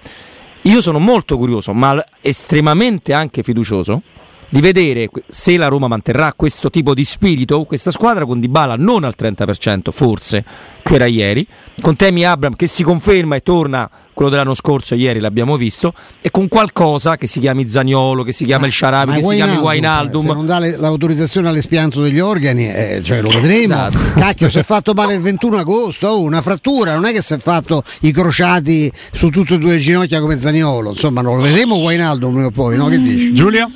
io 0.61 0.81
sono 0.81 0.99
molto 0.99 1.37
curioso, 1.37 1.73
ma 1.73 2.01
estremamente 2.21 3.11
anche 3.11 3.43
fiducioso, 3.43 4.01
di 4.49 4.61
vedere 4.61 5.09
se 5.27 5.57
la 5.57 5.67
Roma 5.67 5.87
manterrà 5.87 6.33
questo 6.35 6.69
tipo 6.69 6.93
di 6.93 7.03
spirito, 7.03 7.63
questa 7.63 7.91
squadra 7.91 8.25
con 8.25 8.39
Dybala 8.39 8.75
non 8.77 9.03
al 9.03 9.15
30%, 9.17 9.91
forse, 9.91 10.43
che 10.81 10.95
era 10.95 11.05
ieri, 11.05 11.45
con 11.81 11.95
Temi 11.95 12.23
Abram 12.23 12.55
che 12.55 12.67
si 12.67 12.83
conferma 12.83 13.35
e 13.35 13.41
torna 13.41 13.89
quello 14.17 14.31
dell'anno 14.31 14.55
scorso, 14.55 14.95
ieri 14.95 15.19
l'abbiamo 15.19 15.57
visto, 15.57 15.93
e 16.21 16.31
con 16.31 16.47
qualcosa 16.47 17.17
che 17.17 17.27
si 17.27 17.39
chiami 17.39 17.69
Zagnolo, 17.69 18.23
che 18.23 18.31
si 18.31 18.45
chiama 18.45 18.65
il 18.65 18.71
Sharabi, 18.71 19.13
che 19.13 19.21
si 19.21 19.35
chiami 19.35 19.57
Wainaldum. 19.57 20.25
Se 20.25 20.33
non 20.33 20.45
dà 20.47 20.57
le, 20.57 20.75
l'autorizzazione 20.75 21.49
all'espianto 21.49 22.01
degli 22.01 22.19
organi, 22.19 22.67
eh, 22.67 23.01
cioè 23.03 23.21
lo 23.21 23.29
vedremo. 23.29 23.61
Esatto. 23.61 23.97
Cacchio, 24.15 24.49
si 24.49 24.57
è 24.57 24.63
fatto 24.63 24.93
male 24.93 25.13
il 25.13 25.21
21 25.21 25.57
agosto, 25.57 26.07
oh, 26.07 26.21
una 26.21 26.41
frattura, 26.41 26.95
non 26.95 27.05
è 27.05 27.11
che 27.11 27.21
si 27.21 27.35
è 27.35 27.37
fatto 27.37 27.83
i 28.01 28.11
crociati 28.11 28.91
su 29.11 29.29
tutte 29.29 29.53
e 29.53 29.57
due 29.59 29.73
le 29.73 29.77
ginocchia 29.77 30.19
come 30.19 30.35
Zagnolo, 30.39 30.89
insomma, 30.89 31.21
non 31.21 31.35
lo 31.35 31.43
vedremo 31.43 31.75
Wainaldum 31.75 32.31
prima 32.31 32.47
o 32.47 32.51
poi, 32.51 32.75
no? 32.75 32.87
Che 32.87 32.99
dici? 32.99 33.33
Giulia? 33.33 33.69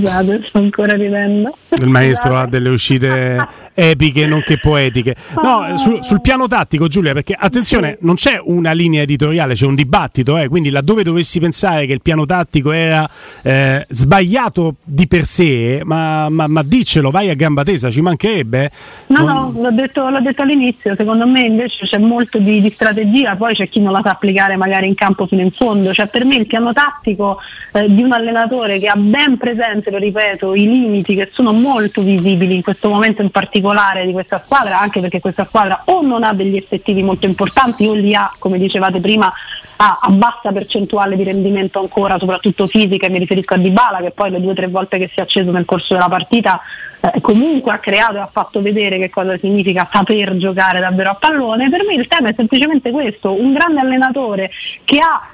Scusate, 0.00 0.42
sto 0.44 0.58
ancora 0.58 0.94
ridendo. 0.94 1.54
Il 1.76 1.88
maestro 1.88 2.36
ha 2.36 2.46
delle 2.46 2.70
uscite 2.70 3.46
epiche 3.80 4.26
nonché 4.26 4.58
poetiche. 4.58 5.16
No, 5.42 5.60
ah. 5.60 5.76
su, 5.76 5.98
sul 6.02 6.20
piano 6.20 6.46
tattico, 6.46 6.86
Giulia, 6.86 7.12
perché 7.12 7.34
attenzione, 7.38 7.96
non 8.00 8.16
c'è 8.16 8.38
una 8.42 8.72
linea 8.72 9.02
editoriale, 9.02 9.54
c'è 9.54 9.66
un 9.66 9.74
dibattito, 9.74 10.36
eh, 10.36 10.48
quindi 10.48 10.68
laddove 10.70 11.02
dovessi 11.02 11.40
pensare 11.40 11.86
che 11.86 11.92
il 11.94 12.02
piano 12.02 12.26
tattico 12.26 12.72
era 12.72 13.08
eh, 13.42 13.86
sbagliato 13.88 14.76
di 14.84 15.06
per 15.06 15.24
sé, 15.24 15.80
ma, 15.84 16.28
ma, 16.28 16.46
ma, 16.46 16.62
diccelo, 16.62 17.10
vai 17.10 17.30
a 17.30 17.34
gamba 17.34 17.64
tesa, 17.64 17.90
ci 17.90 18.02
mancherebbe. 18.02 18.70
No, 19.06 19.24
non... 19.24 19.26
no, 19.26 19.62
l'ho 19.62 19.70
detto, 19.72 20.08
l'ho 20.08 20.20
detto, 20.20 20.42
all'inizio, 20.42 20.94
secondo 20.94 21.26
me 21.26 21.40
invece 21.40 21.86
c'è 21.86 21.98
molto 21.98 22.38
di, 22.38 22.60
di, 22.60 22.70
strategia, 22.70 23.36
poi 23.36 23.54
c'è 23.54 23.68
chi 23.68 23.80
non 23.80 23.92
la 23.92 24.00
sa 24.02 24.10
applicare 24.10 24.56
magari 24.56 24.86
in 24.86 24.94
campo 24.94 25.26
fino 25.26 25.42
in 25.42 25.50
fondo, 25.50 25.94
cioè 25.94 26.08
per 26.08 26.24
me 26.24 26.36
il 26.36 26.46
piano 26.46 26.72
tattico 26.72 27.38
eh, 27.72 27.92
di 27.92 28.02
un 28.02 28.12
allenatore 28.12 28.78
che 28.78 28.88
ha 28.88 28.96
ben 28.96 29.36
presente, 29.38 29.90
lo 29.90 29.98
ripeto, 29.98 30.54
i 30.54 30.68
limiti 30.68 31.14
che 31.14 31.28
sono 31.32 31.52
molto 31.52 32.02
visibili 32.02 32.54
in 32.54 32.62
questo 32.62 32.88
momento 32.88 33.22
in 33.22 33.30
particolare, 33.30 33.69
particolare 33.70 34.06
di 34.06 34.12
questa 34.12 34.42
squadra, 34.44 34.80
anche 34.80 35.00
perché 35.00 35.20
questa 35.20 35.44
squadra 35.44 35.82
o 35.86 36.02
non 36.02 36.24
ha 36.24 36.32
degli 36.32 36.56
effettivi 36.56 37.02
molto 37.02 37.26
importanti 37.26 37.86
o 37.86 37.94
li 37.94 38.14
ha, 38.14 38.30
come 38.38 38.58
dicevate 38.58 39.00
prima, 39.00 39.32
a, 39.76 39.98
a 40.00 40.10
bassa 40.10 40.52
percentuale 40.52 41.16
di 41.16 41.22
rendimento 41.22 41.78
ancora, 41.78 42.18
soprattutto 42.18 42.66
fisica, 42.66 43.08
mi 43.08 43.18
riferisco 43.18 43.54
a 43.54 43.56
Dybala 43.56 43.98
che 43.98 44.10
poi 44.10 44.30
le 44.30 44.40
due 44.40 44.50
o 44.50 44.54
tre 44.54 44.66
volte 44.66 44.98
che 44.98 45.08
si 45.08 45.20
è 45.20 45.22
acceso 45.22 45.50
nel 45.50 45.64
corso 45.64 45.94
della 45.94 46.08
partita 46.08 46.60
eh, 47.00 47.20
comunque 47.20 47.72
ha 47.72 47.78
creato 47.78 48.16
e 48.16 48.18
ha 48.18 48.28
fatto 48.30 48.60
vedere 48.60 48.98
che 48.98 49.08
cosa 49.08 49.38
significa 49.38 49.88
saper 49.90 50.36
giocare 50.36 50.80
davvero 50.80 51.10
a 51.10 51.14
pallone. 51.14 51.70
Per 51.70 51.84
me 51.86 51.94
il 51.94 52.06
tema 52.08 52.28
è 52.28 52.34
semplicemente 52.36 52.90
questo, 52.90 53.32
un 53.32 53.52
grande 53.54 53.80
allenatore 53.80 54.50
che 54.84 54.98
ha 54.98 55.28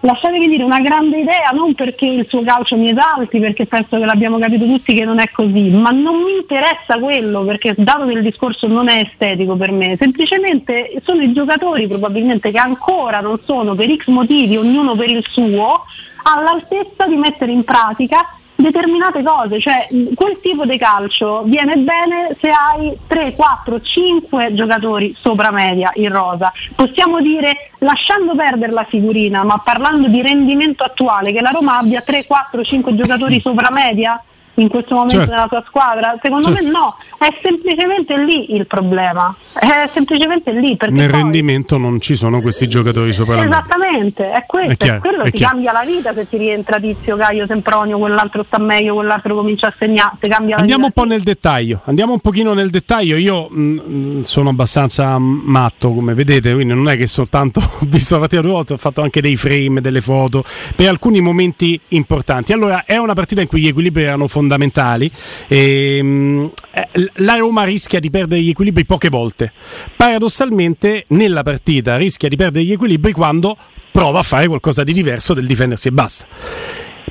lasciatemi 0.00 0.48
dire 0.48 0.64
una 0.64 0.80
grande 0.80 1.18
idea, 1.18 1.50
non 1.52 1.74
perché 1.74 2.06
il 2.06 2.26
suo 2.26 2.42
calcio 2.42 2.76
mi 2.76 2.90
esalti, 2.90 3.38
perché 3.38 3.66
penso 3.66 3.98
che 3.98 4.04
l'abbiamo 4.04 4.38
capito 4.38 4.64
tutti 4.64 4.94
che 4.94 5.04
non 5.04 5.18
è 5.18 5.28
così, 5.30 5.68
ma 5.70 5.90
non 5.90 6.22
mi 6.22 6.36
interessa 6.40 6.98
quello, 6.98 7.42
perché 7.44 7.74
dato 7.76 8.06
che 8.06 8.12
il 8.12 8.22
discorso 8.22 8.66
non 8.66 8.88
è 8.88 9.02
estetico 9.04 9.56
per 9.56 9.72
me, 9.72 9.96
semplicemente 9.96 10.92
sono 11.04 11.22
i 11.22 11.32
giocatori 11.32 11.86
probabilmente 11.86 12.50
che 12.50 12.58
ancora 12.58 13.20
non 13.20 13.38
sono 13.44 13.74
per 13.74 13.94
X 13.94 14.06
motivi, 14.06 14.56
ognuno 14.56 14.94
per 14.94 15.10
il 15.10 15.24
suo, 15.28 15.84
all'altezza 16.22 17.06
di 17.06 17.16
mettere 17.16 17.52
in 17.52 17.64
pratica 17.64 18.26
determinate 18.60 19.22
cose, 19.22 19.60
cioè 19.60 19.88
quel 20.14 20.38
tipo 20.40 20.64
di 20.64 20.78
calcio 20.78 21.42
viene 21.44 21.76
bene 21.76 22.36
se 22.40 22.50
hai 22.50 22.96
3, 23.06 23.34
4, 23.34 23.80
5 23.80 24.54
giocatori 24.54 25.14
sopra 25.18 25.50
media 25.50 25.90
in 25.94 26.10
rosa. 26.10 26.52
Possiamo 26.74 27.20
dire, 27.20 27.70
lasciando 27.78 28.34
perdere 28.34 28.72
la 28.72 28.84
figurina, 28.84 29.42
ma 29.44 29.60
parlando 29.62 30.08
di 30.08 30.22
rendimento 30.22 30.84
attuale, 30.84 31.32
che 31.32 31.40
la 31.40 31.50
Roma 31.50 31.78
abbia 31.78 32.00
3, 32.00 32.26
4, 32.26 32.62
5 32.62 32.94
giocatori 32.94 33.40
sopra 33.40 33.70
media? 33.70 34.22
In 34.60 34.68
questo 34.68 34.94
momento 34.94 35.16
certo. 35.16 35.32
nella 35.32 35.48
tua 35.48 35.64
squadra? 35.66 36.18
Secondo 36.20 36.48
certo. 36.48 36.62
me 36.64 36.70
no, 36.70 36.96
è 37.18 37.28
semplicemente 37.42 38.16
lì 38.18 38.54
il 38.54 38.66
problema. 38.66 39.34
È 39.52 39.88
semplicemente 39.92 40.52
lì. 40.52 40.76
Nel 40.78 41.10
poi... 41.10 41.20
rendimento 41.20 41.78
non 41.78 42.00
ci 42.00 42.14
sono 42.14 42.40
questi 42.40 42.68
giocatori 42.68 43.12
sopra 43.12 43.42
Esattamente, 43.42 44.30
è 44.30 44.44
questo, 44.46 44.72
è, 44.72 44.76
chiaro, 44.76 44.96
è 44.96 45.00
quello, 45.00 45.22
è 45.22 45.30
ti 45.30 45.38
chiaro. 45.38 45.52
cambia 45.52 45.72
la 45.72 45.84
vita 45.84 46.12
se 46.12 46.28
ti 46.28 46.36
rientra 46.36 46.78
Tizio, 46.78 47.16
Caio, 47.16 47.46
Sempronio, 47.46 47.98
quell'altro 47.98 48.42
sta 48.42 48.58
meglio, 48.58 48.94
quell'altro 48.94 49.34
comincia 49.34 49.68
a 49.68 49.74
segnare, 49.76 50.18
Andiamo 50.54 50.86
un 50.86 50.92
po' 50.92 51.04
nel 51.04 51.22
dettaglio, 51.22 51.80
andiamo 51.84 52.12
un 52.12 52.20
pochino 52.20 52.52
nel 52.52 52.70
dettaglio. 52.70 53.16
Io 53.16 53.48
mh, 53.50 53.60
mm, 53.60 53.78
mm, 53.88 54.20
sono 54.20 54.50
abbastanza 54.50 55.18
matto, 55.18 55.92
come 55.92 56.14
vedete, 56.14 56.52
quindi 56.52 56.74
non 56.74 56.88
è 56.88 56.96
che 56.96 57.06
soltanto 57.06 57.60
ho 57.80 57.86
visto 57.86 58.14
la 58.14 58.20
partita 58.20 58.42
due 58.42 58.52
volte, 58.52 58.74
ho 58.74 58.78
fatto 58.78 59.02
anche 59.02 59.20
dei 59.20 59.36
frame, 59.36 59.80
delle 59.80 60.00
foto, 60.00 60.44
per 60.76 60.88
alcuni 60.88 61.20
momenti 61.20 61.78
importanti. 61.88 62.52
Allora, 62.52 62.84
è 62.84 62.96
una 62.96 63.14
partita 63.14 63.40
in 63.40 63.48
cui 63.48 63.60
gli 63.60 63.68
equilibri 63.68 64.02
erano 64.02 64.28
fondamentali 64.28 64.49
fondamentali. 64.50 65.10
E, 65.46 65.96
ehm, 65.98 66.50
eh, 66.72 67.10
la 67.16 67.36
Roma 67.36 67.64
rischia 67.64 68.00
di 68.00 68.10
perdere 68.10 68.42
gli 68.42 68.50
equilibri 68.50 68.84
poche 68.84 69.08
volte. 69.08 69.52
Paradossalmente, 69.96 71.04
nella 71.08 71.42
partita 71.42 71.96
rischia 71.96 72.28
di 72.28 72.36
perdere 72.36 72.64
gli 72.64 72.72
equilibri 72.72 73.12
quando 73.12 73.56
prova 73.92 74.20
a 74.20 74.22
fare 74.22 74.48
qualcosa 74.48 74.82
di 74.82 74.92
diverso 74.92 75.34
del 75.34 75.46
difendersi 75.46 75.88
e 75.88 75.92
basta. 75.92 76.26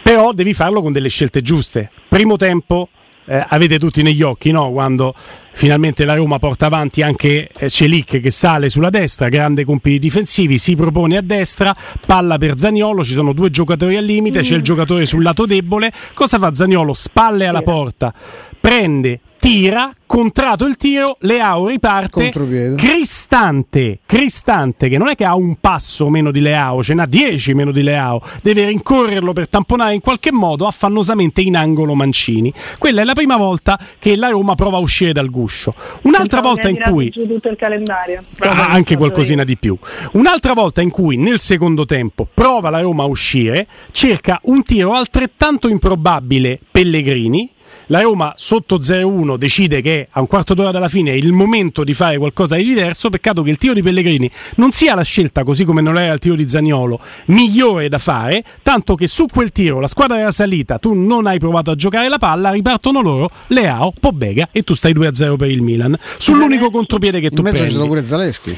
Però 0.02 0.32
devi 0.34 0.54
farlo 0.54 0.82
con 0.82 0.92
delle 0.92 1.10
scelte 1.10 1.42
giuste. 1.42 1.90
Primo 2.08 2.36
tempo, 2.36 2.90
eh, 3.30 3.46
avete 3.48 3.78
tutti 3.78 4.02
negli 4.02 4.24
occhi 4.24 4.52
no? 4.52 4.72
quando 4.72 5.14
finalmente 5.54 6.04
la 6.04 6.16
Roma 6.16 6.40
porta 6.40 6.66
avanti 6.66 7.04
anche 7.04 7.50
eh, 7.56 7.70
Celic 7.70 8.20
che 8.20 8.32
sale 8.32 8.70
sulla 8.70 8.90
destra, 8.90 9.30
grande 9.30 9.66
compiti 9.66 10.00
difensivi, 10.00 10.58
si 10.58 10.76
propone 10.76 11.18
a 11.18 11.22
destra, 11.22 11.76
palla 12.06 12.38
per 12.40 12.58
Zaniolo, 12.58 13.04
ci 13.04 13.14
sono 13.14 13.34
due 13.34 13.52
giocatori 13.52 13.96
al 13.98 14.06
limite, 14.06 14.40
mm. 14.40 14.42
c'è 14.42 14.56
il 14.56 14.64
giocatore 14.64 15.06
sul 15.06 15.22
lato 15.22 15.46
debole, 15.46 15.92
cosa 16.14 16.40
fa 16.40 16.54
Zaniolo? 16.54 16.94
Spalle 16.94 17.46
alla 17.46 17.62
porta, 17.62 18.12
prende 18.60 19.20
tira, 19.40 19.92
contrato 20.06 20.66
il 20.66 20.76
tiro, 20.76 21.16
Leao 21.22 21.68
riparte, 21.68 22.30
Cristante, 22.76 24.00
Cristante 24.06 24.90
che 24.90 24.98
non 24.98 25.08
è 25.08 25.16
che 25.16 25.24
ha 25.24 25.36
un 25.36 25.56
passo 25.60 26.10
meno 26.10 26.30
di 26.32 26.42
Leao, 26.42 26.84
ce 26.84 26.94
n'ha 26.94 27.06
10 27.06 27.54
meno 27.54 27.72
di 27.72 27.82
Leao, 27.82 28.22
deve 28.42 28.66
rincorrerlo 28.66 29.32
per 29.34 29.48
tamponare 29.48 29.94
in 29.94 30.02
qualche 30.02 30.32
modo 30.32 30.68
affannosamente 30.68 31.42
in 31.42 31.56
angolo 31.56 31.96
Mancini. 31.96 32.54
Quella 32.78 33.02
è 33.02 33.06
la 33.06 33.14
prima 33.14 33.38
volta 33.38 33.80
che 33.98 34.16
la 34.16 34.30
Roma 34.30 34.56
prova 34.56 34.78
a 34.78 34.82
uscire 34.82 35.14
dal 35.14 35.30
guscio. 35.30 35.74
Un'altra 36.04 36.42
volta 36.42 36.68
in 36.68 36.78
cui 36.78 37.10
tutto 37.10 37.48
il 37.50 37.56
calendario. 37.56 38.24
Ah, 38.40 38.70
anche 38.70 38.98
qualcosina 38.98 39.44
di 39.44 39.58
più. 39.58 39.78
Un'altra 40.14 40.54
volta 40.54 40.82
in 40.82 40.92
cui 40.92 41.16
nel 41.16 41.40
secondo 41.40 41.86
tempo 41.86 42.28
prova 42.32 42.70
la 42.70 42.82
Roma 42.82 43.04
a 43.04 43.08
uscire, 43.08 43.68
cerca 43.92 44.40
un 44.44 44.64
tiro 44.64 44.94
altrettanto 44.94 45.70
improbabile 45.70 46.60
Pellegrini 46.70 47.52
la 47.90 48.02
Roma 48.02 48.34
sotto 48.36 48.78
0-1 48.78 49.36
decide 49.36 49.82
che 49.82 50.08
a 50.12 50.20
un 50.20 50.28
quarto 50.28 50.54
d'ora 50.54 50.72
dalla 50.72 50.90
fine 50.90 51.12
è 51.12 51.16
il 51.16 51.32
momento 51.32 51.84
di 51.84 51.94
fare 51.94 52.18
qualcosa 52.18 52.56
di 52.56 52.64
diverso. 52.64 53.10
Peccato 53.10 53.42
che 53.42 53.50
il 53.50 53.58
tiro 53.58 53.74
di 53.74 53.82
Pellegrini 53.82 54.30
non 54.56 54.72
sia 54.72 54.96
la 54.96 55.02
scelta, 55.02 55.44
così 55.44 55.66
come 55.66 55.82
non 55.82 55.98
era 55.98 56.14
il 56.14 56.20
tiro 56.20 56.36
di 56.36 56.48
Zagnolo, 56.48 57.00
migliore 57.26 57.90
da 57.90 57.98
fare. 57.98 58.44
Tanto 58.62 58.96
che 58.96 59.08
su 59.08 59.26
quel 59.26 59.52
tiro 59.52 59.80
la 59.80 59.88
squadra 59.88 60.20
era 60.20 60.32
salita, 60.32 60.78
tu 60.78 60.94
non 60.94 61.26
hai 61.26 61.40
provato 61.40 61.72
a 61.72 61.76
giocare 61.76 62.10
la 62.10 62.18
palla, 62.18 62.52
ripartono 62.52 63.02
loro, 63.02 63.30
Leao, 63.48 63.92
Pobega 64.00 64.50
e 64.52 64.62
tu 64.64 64.76
stai 64.76 64.94
2-0 64.94 65.36
per 65.36 65.50
il 65.50 65.62
Milan. 65.62 65.98
Sull'unico 66.18 66.70
contropiede 66.70 67.20
che 67.20 67.30
tu 67.32 67.42
prendi. 67.42 67.60
In 67.60 67.66
mezzo 67.66 67.82
c'è 67.82 67.88
pure 67.88 68.04
Zaleschi. 68.04 68.56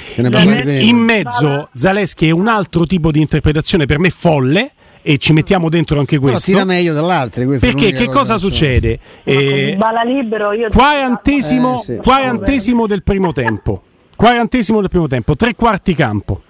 In 0.89 0.97
mezzo 0.97 1.69
Zaleschi 1.73 2.27
è 2.27 2.31
un 2.31 2.47
altro 2.47 2.85
tipo 2.85 3.11
di 3.11 3.21
interpretazione 3.21 3.85
per 3.85 3.99
me 3.99 4.09
folle 4.09 4.73
e 5.01 5.17
ci 5.17 5.33
mettiamo 5.33 5.69
dentro 5.69 5.99
anche 5.99 6.17
questo. 6.17 6.51
Però 6.51 6.63
tira 6.63 6.65
meglio 6.65 6.93
dall'altro. 6.93 7.47
Perché 7.47 7.91
che 7.91 8.05
cosa, 8.07 8.37
succede? 8.37 8.99
Eh, 9.23 9.77
libero, 10.05 10.51
quarantesimo, 10.71 11.79
eh, 11.79 11.83
sì. 11.83 11.95
quarantesimo 11.97 12.87
del 12.87 13.03
primo 13.03 13.31
tempo. 13.31 13.83
Quarantesimo 14.15 14.79
del 14.81 14.89
primo 14.89 15.07
tempo, 15.07 15.35
tre 15.35 15.55
quarti 15.55 15.95
campo 15.95 16.41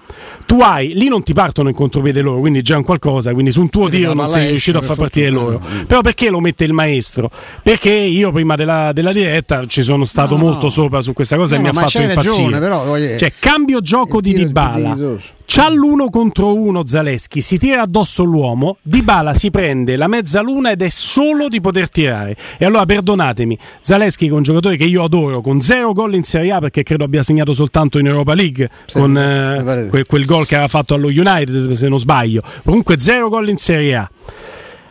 tu 0.45 0.59
hai, 0.59 0.93
lì 0.93 1.07
non 1.07 1.23
ti 1.23 1.33
partono 1.33 1.69
in 1.69 1.75
contropiede 1.75 2.21
loro, 2.21 2.39
quindi 2.39 2.61
già 2.61 2.77
un 2.77 2.83
qualcosa, 2.83 3.31
quindi 3.33 3.51
su 3.51 3.61
un 3.61 3.69
tuo 3.69 3.87
tiro 3.87 4.13
non 4.13 4.27
sei 4.27 4.49
riuscito 4.49 4.79
a 4.79 4.81
far 4.81 4.97
partire 4.97 5.29
loro. 5.29 5.61
Però 5.87 6.01
perché 6.01 6.29
lo 6.29 6.39
mette 6.39 6.63
il 6.63 6.73
maestro? 6.73 7.31
Perché 7.63 7.91
io 7.91 8.31
prima 8.31 8.55
della, 8.55 8.91
della 8.93 9.13
diretta 9.13 9.65
ci 9.65 9.81
sono 9.81 10.05
stato 10.05 10.35
no, 10.35 10.43
molto 10.43 10.65
no. 10.65 10.71
sopra 10.71 11.01
su 11.01 11.13
questa 11.13 11.37
cosa 11.37 11.55
no, 11.55 11.61
e 11.61 11.63
mi 11.63 11.69
ha 11.69 11.73
fatto 11.73 11.99
impazzire. 11.99 12.33
Ragione, 12.33 12.59
però, 12.59 12.85
voglio... 12.85 13.17
Cioè, 13.17 13.31
cambio 13.39 13.81
gioco 13.81 14.19
di 14.19 14.33
Dybala. 14.33 14.97
C'ha 15.53 15.69
l'uno 15.69 16.09
contro 16.09 16.55
uno 16.55 16.85
Zaleschi, 16.85 17.41
si 17.41 17.57
tira 17.57 17.81
addosso 17.81 18.23
l'uomo, 18.23 18.77
Dybala 18.81 19.33
si 19.33 19.51
prende 19.51 19.97
la 19.97 20.07
mezzaluna 20.07 20.71
ed 20.71 20.81
è 20.81 20.87
solo 20.87 21.49
di 21.49 21.59
poter 21.59 21.89
tirare. 21.89 22.37
E 22.57 22.63
allora 22.63 22.85
perdonatemi, 22.85 23.57
Zaleschi 23.81 24.27
che 24.27 24.31
è 24.31 24.33
un 24.33 24.43
giocatore 24.43 24.77
che 24.77 24.85
io 24.85 25.03
adoro, 25.03 25.41
con 25.41 25.59
zero 25.59 25.91
gol 25.91 26.15
in 26.15 26.23
Serie 26.23 26.53
A 26.53 26.59
perché 26.59 26.83
credo 26.83 27.03
abbia 27.03 27.21
segnato 27.21 27.51
soltanto 27.51 27.99
in 27.99 28.07
Europa 28.07 28.33
League, 28.33 28.69
sì, 28.85 28.97
con 28.97 29.17
eh, 29.17 29.89
quel, 29.89 30.05
quel 30.05 30.23
gol 30.23 30.47
che 30.47 30.53
aveva 30.53 30.69
fatto 30.69 30.93
allo 30.93 31.07
United, 31.07 31.73
se 31.73 31.89
non 31.89 31.99
sbaglio. 31.99 32.41
Comunque 32.63 32.97
zero 32.97 33.27
gol 33.27 33.49
in 33.49 33.57
Serie 33.57 33.95
A. 33.97 34.09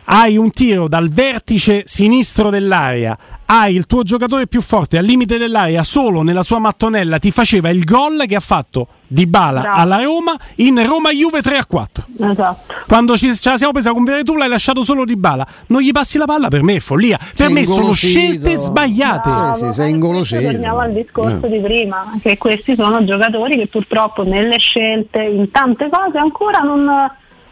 Hai 0.03 0.37
un 0.37 0.51
tiro 0.51 0.87
dal 0.87 1.09
vertice 1.09 1.81
sinistro 1.85 2.51
dell'area, 2.51 3.17
hai 3.53 3.75
il 3.75 3.85
tuo 3.85 4.03
giocatore 4.03 4.47
più 4.47 4.61
forte 4.61 4.97
al 4.97 5.03
limite 5.03 5.37
dell'area 5.37 5.83
solo 5.83 6.21
nella 6.21 6.43
sua 6.43 6.59
mattonella 6.59 7.19
ti 7.19 7.31
faceva 7.31 7.69
il 7.69 7.83
gol 7.83 8.23
che 8.25 8.35
ha 8.35 8.39
fatto 8.39 8.87
di 9.07 9.27
Bala 9.27 9.59
Bravo. 9.59 9.81
alla 9.81 10.01
Roma 10.01 10.33
in 10.55 10.81
Roma 10.85 11.11
Juve 11.11 11.41
3 11.41 11.57
a 11.57 11.65
4 11.65 12.05
esatto. 12.31 12.73
Quando 12.87 13.17
ci, 13.17 13.35
ce 13.35 13.49
la 13.49 13.57
siamo 13.57 13.73
presa 13.73 13.91
con 13.91 14.05
Veretù 14.05 14.35
l'hai 14.35 14.47
lasciato 14.47 14.83
solo 14.83 15.03
di 15.03 15.17
Bala 15.17 15.45
non 15.67 15.81
gli 15.81 15.91
passi 15.91 16.17
la 16.17 16.25
palla 16.25 16.47
per 16.47 16.63
me 16.63 16.75
è 16.75 16.79
follia. 16.79 17.17
Per 17.17 17.45
sei 17.47 17.53
me 17.53 17.65
sono 17.65 17.93
scelte 17.93 18.55
sbagliate. 18.55 19.29
Bravo, 19.29 19.55
sì, 19.55 19.65
sì, 19.65 19.73
sei 19.73 19.91
ingolosito. 19.91 20.41
torniamo 20.41 20.79
al 20.79 20.93
discorso 20.93 21.39
no. 21.41 21.47
di 21.47 21.59
prima 21.59 22.19
che 22.21 22.37
questi 22.37 22.75
sono 22.75 23.03
giocatori 23.03 23.57
che 23.57 23.67
purtroppo 23.67 24.23
nelle 24.23 24.57
scelte 24.57 25.21
in 25.21 25.51
tante 25.51 25.89
cose 25.89 26.17
ancora 26.17 26.59
non 26.59 26.89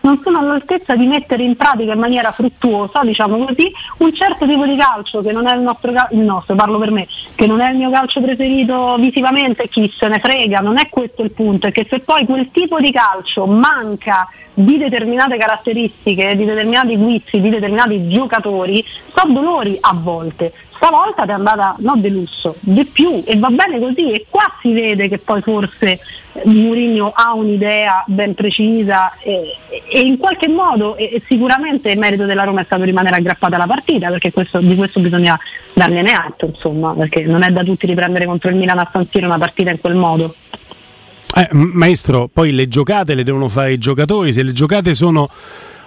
non 0.02 0.20
sono 0.24 0.40
all'altezza 0.40 0.96
di 0.96 1.08
mettere 1.08 1.44
in 1.44 1.56
pratica 1.56 1.94
in 1.94 2.00
maniera 2.00 2.32
fruttuosa, 2.32 3.04
diciamo 3.04 3.46
così, 3.46 3.72
un 3.98 4.14
certo 4.14 4.46
tipo 4.46 4.66
di 4.66 4.76
calcio 4.76 5.22
che 5.22 5.32
non 5.32 5.48
è 5.48 5.56
il 5.56 5.62
nostro, 5.62 5.92
il 6.12 6.20
nostro, 6.20 6.56
parlo 6.56 6.78
per 6.78 6.92
me, 6.92 7.08
che 7.36 7.48
non 7.48 7.62
è 7.62 7.72
il 7.72 7.78
mio 7.78 7.90
calcio 7.90 8.22
preferito 8.22 8.96
visivamente, 8.98 9.68
chi 9.68 9.92
se 9.96 10.08
ne 10.08 10.20
frega, 10.20 10.60
non 10.60 10.78
è 10.78 10.90
questo 10.90 11.24
il 11.24 11.32
punto, 11.32 11.68
è 11.68 11.72
che 11.72 11.86
se 11.90 12.00
poi 12.00 12.26
quel 12.26 12.50
tipo 12.52 12.80
di 12.80 12.92
calcio 12.92 13.46
manca 13.46 14.28
di 14.54 14.78
determinate 14.78 15.38
caratteristiche, 15.38 16.36
di 16.36 16.46
determinati 16.46 16.98
guizzi, 16.98 17.40
di 17.40 17.50
determinati 17.50 18.10
giocatori, 18.10 18.84
so 19.14 19.24
dolori 19.28 19.78
a 19.80 19.94
volte. 19.94 20.54
Stavolta 20.82 21.26
è 21.26 21.32
andata 21.32 21.76
non 21.80 22.00
delusso, 22.00 22.56
di 22.62 22.86
più 22.86 23.22
e 23.26 23.38
va 23.38 23.50
bene 23.50 23.80
così 23.80 24.14
e 24.14 24.26
qua 24.30 24.50
si 24.62 24.72
vede 24.72 25.10
che 25.10 25.18
poi 25.18 25.42
forse 25.42 26.00
Mourinho 26.46 27.12
ha 27.14 27.34
un'idea 27.34 28.06
ben 28.08 28.34
precisa 28.34 29.14
e, 29.20 29.58
e 29.68 30.00
in 30.00 30.18
qualche 30.18 30.48
modo 30.48 30.96
e 30.96 31.22
sicuramente 31.28 31.92
il 31.92 32.00
merito 32.00 32.24
della 32.24 32.44
Roma 32.44 32.62
è 32.62 32.64
stato 32.64 32.84
rimanere 32.84 33.18
aggrappata 33.18 33.56
alla 33.56 33.68
partita 33.68 34.08
perché 34.10 34.32
questo, 34.32 34.60
di 34.60 34.78
questo 34.78 35.02
bisogna 35.02 35.38
dargliene 35.74 36.14
atto 36.14 36.46
insomma 36.46 36.94
perché 36.94 37.26
non 37.26 37.44
è 37.44 37.52
da 37.52 37.66
tutti 37.66 37.86
riprendere 37.86 38.26
contro 38.26 38.50
il 38.50 38.56
Milan 38.56 38.80
a 38.80 38.90
San 38.90 39.06
una 39.12 39.38
partita 39.38 39.72
in 39.72 39.82
quel 39.82 39.96
modo. 39.96 40.34
Eh, 41.36 41.50
maestro, 41.52 42.30
poi 42.32 42.54
le 42.54 42.70
giocate 42.70 43.16
le 43.16 43.24
devono 43.24 43.50
fare 43.50 43.74
i 43.74 43.78
giocatori, 43.78 44.32
se 44.32 44.44
le 44.44 44.54
giocate 44.54 44.94
sono 44.94 45.30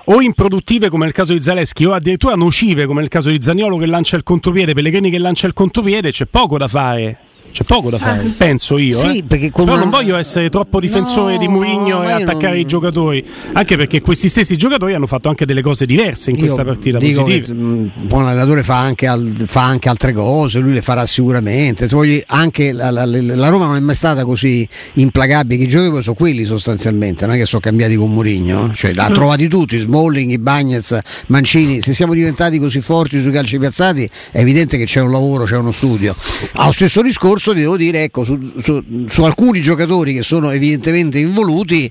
o 0.07 0.21
improduttive 0.21 0.88
come 0.88 1.05
nel 1.05 1.12
caso 1.12 1.33
di 1.33 1.43
Zaleschi 1.43 1.85
o 1.85 1.93
addirittura 1.93 2.35
nocive 2.35 2.87
come 2.87 3.01
nel 3.01 3.09
caso 3.09 3.29
di 3.29 3.41
Zagnolo 3.41 3.77
che 3.77 3.87
lancia 3.87 4.17
il 4.17 4.23
contropiede, 4.23 4.75
Pellegrini 4.75 5.11
che 5.11 5.19
lancia 5.19 5.47
il 5.47 5.53
contropiede, 5.53 6.11
c'è 6.11 6.27
poco 6.27 6.59
da 6.59 6.69
fare. 6.69 7.32
C'è 7.53 7.65
poco 7.65 7.91
da 7.91 7.99
fare, 7.99 8.21
ah. 8.21 8.31
penso 8.35 8.79
io. 8.79 8.99
Sì, 8.99 9.19
eh. 9.19 9.51
Però 9.51 9.62
una... 9.65 9.77
non 9.77 9.91
voglio 9.91 10.17
essere 10.17 10.49
troppo 10.49 10.81
difensore 10.81 11.35
no, 11.35 11.38
di 11.38 11.49
Mourinho 11.49 12.03
e 12.03 12.11
attaccare 12.11 12.55
non... 12.55 12.61
i 12.61 12.65
giocatori, 12.65 13.23
anche 13.53 13.77
perché 13.77 14.01
questi 14.01 14.31
stessi 14.31 14.57
giocatori 14.57 14.95
hanno 14.95 15.07
fatto 15.07 15.29
anche 15.29 15.45
delle 15.45 15.61
cose 15.61 15.85
diverse 15.85 16.31
in 16.31 16.37
io 16.37 16.45
questa 16.45 16.65
partita. 16.65 16.99
Dico 16.99 17.23
positive. 17.23 17.47
Che, 17.47 17.53
mh, 17.53 17.93
un 18.11 18.23
allenatore 18.23 18.62
fa 18.62 18.79
anche, 18.79 19.07
al, 19.07 19.33
fa 19.47 19.65
anche, 19.65 19.91
altre 19.91 20.15
cose, 20.15 20.61
lui 20.61 20.73
le 20.73 20.81
farà 20.81 21.05
sicuramente. 21.05 21.88
Anche 22.29 22.73
la, 22.73 22.91
la, 22.91 23.05
la, 23.05 23.49
Roma 23.49 23.67
non 23.67 23.77
è 23.77 23.81
mai 23.81 23.95
stata 23.95 24.25
così 24.25 24.67
implacabile, 24.95 25.59
che 25.59 25.65
i 25.65 25.69
giocatori 25.69 26.03
sono 26.03 26.17
quelli 26.17 26.45
sostanzialmente, 26.45 27.27
non 27.27 27.35
è 27.35 27.38
che 27.38 27.45
sono 27.45 27.61
cambiati 27.61 27.97
con 27.97 28.12
Mourinho, 28.12 28.73
cioè 28.75 28.95
l'ha 28.95 29.11
mm. 29.11 29.12
trovati 29.12 29.49
tutti, 29.49 29.79
Smalling, 29.79 30.31
i 30.31 30.38
Bagnets, 30.38 30.99
Mancini. 31.27 31.83
Se 31.83 31.93
siamo 31.93 32.15
diventati 32.15 32.59
così 32.59 32.81
forti 32.81 33.21
sui 33.21 33.31
calci 33.31 33.59
piazzati 33.59 34.09
è 34.31 34.38
evidente 34.38 34.79
che 34.79 34.85
c'è 34.85 35.01
un 35.01 35.11
lavoro, 35.11 35.45
c'è 35.45 35.59
uno 35.59 35.71
studio. 35.71 36.17
Allo 36.55 36.73
stesso 36.73 37.03
discorso 37.03 37.41
discorso 37.42 37.52
devo 37.52 37.76
dire 37.76 38.05
ecco, 38.05 38.22
su, 38.22 38.38
su, 38.61 38.83
su, 39.09 39.22
alcuni 39.24 39.61
giocatori 39.61 40.14
che 40.14 40.22
sono 40.22 40.50
evidentemente 40.50 41.18
involuti 41.18 41.90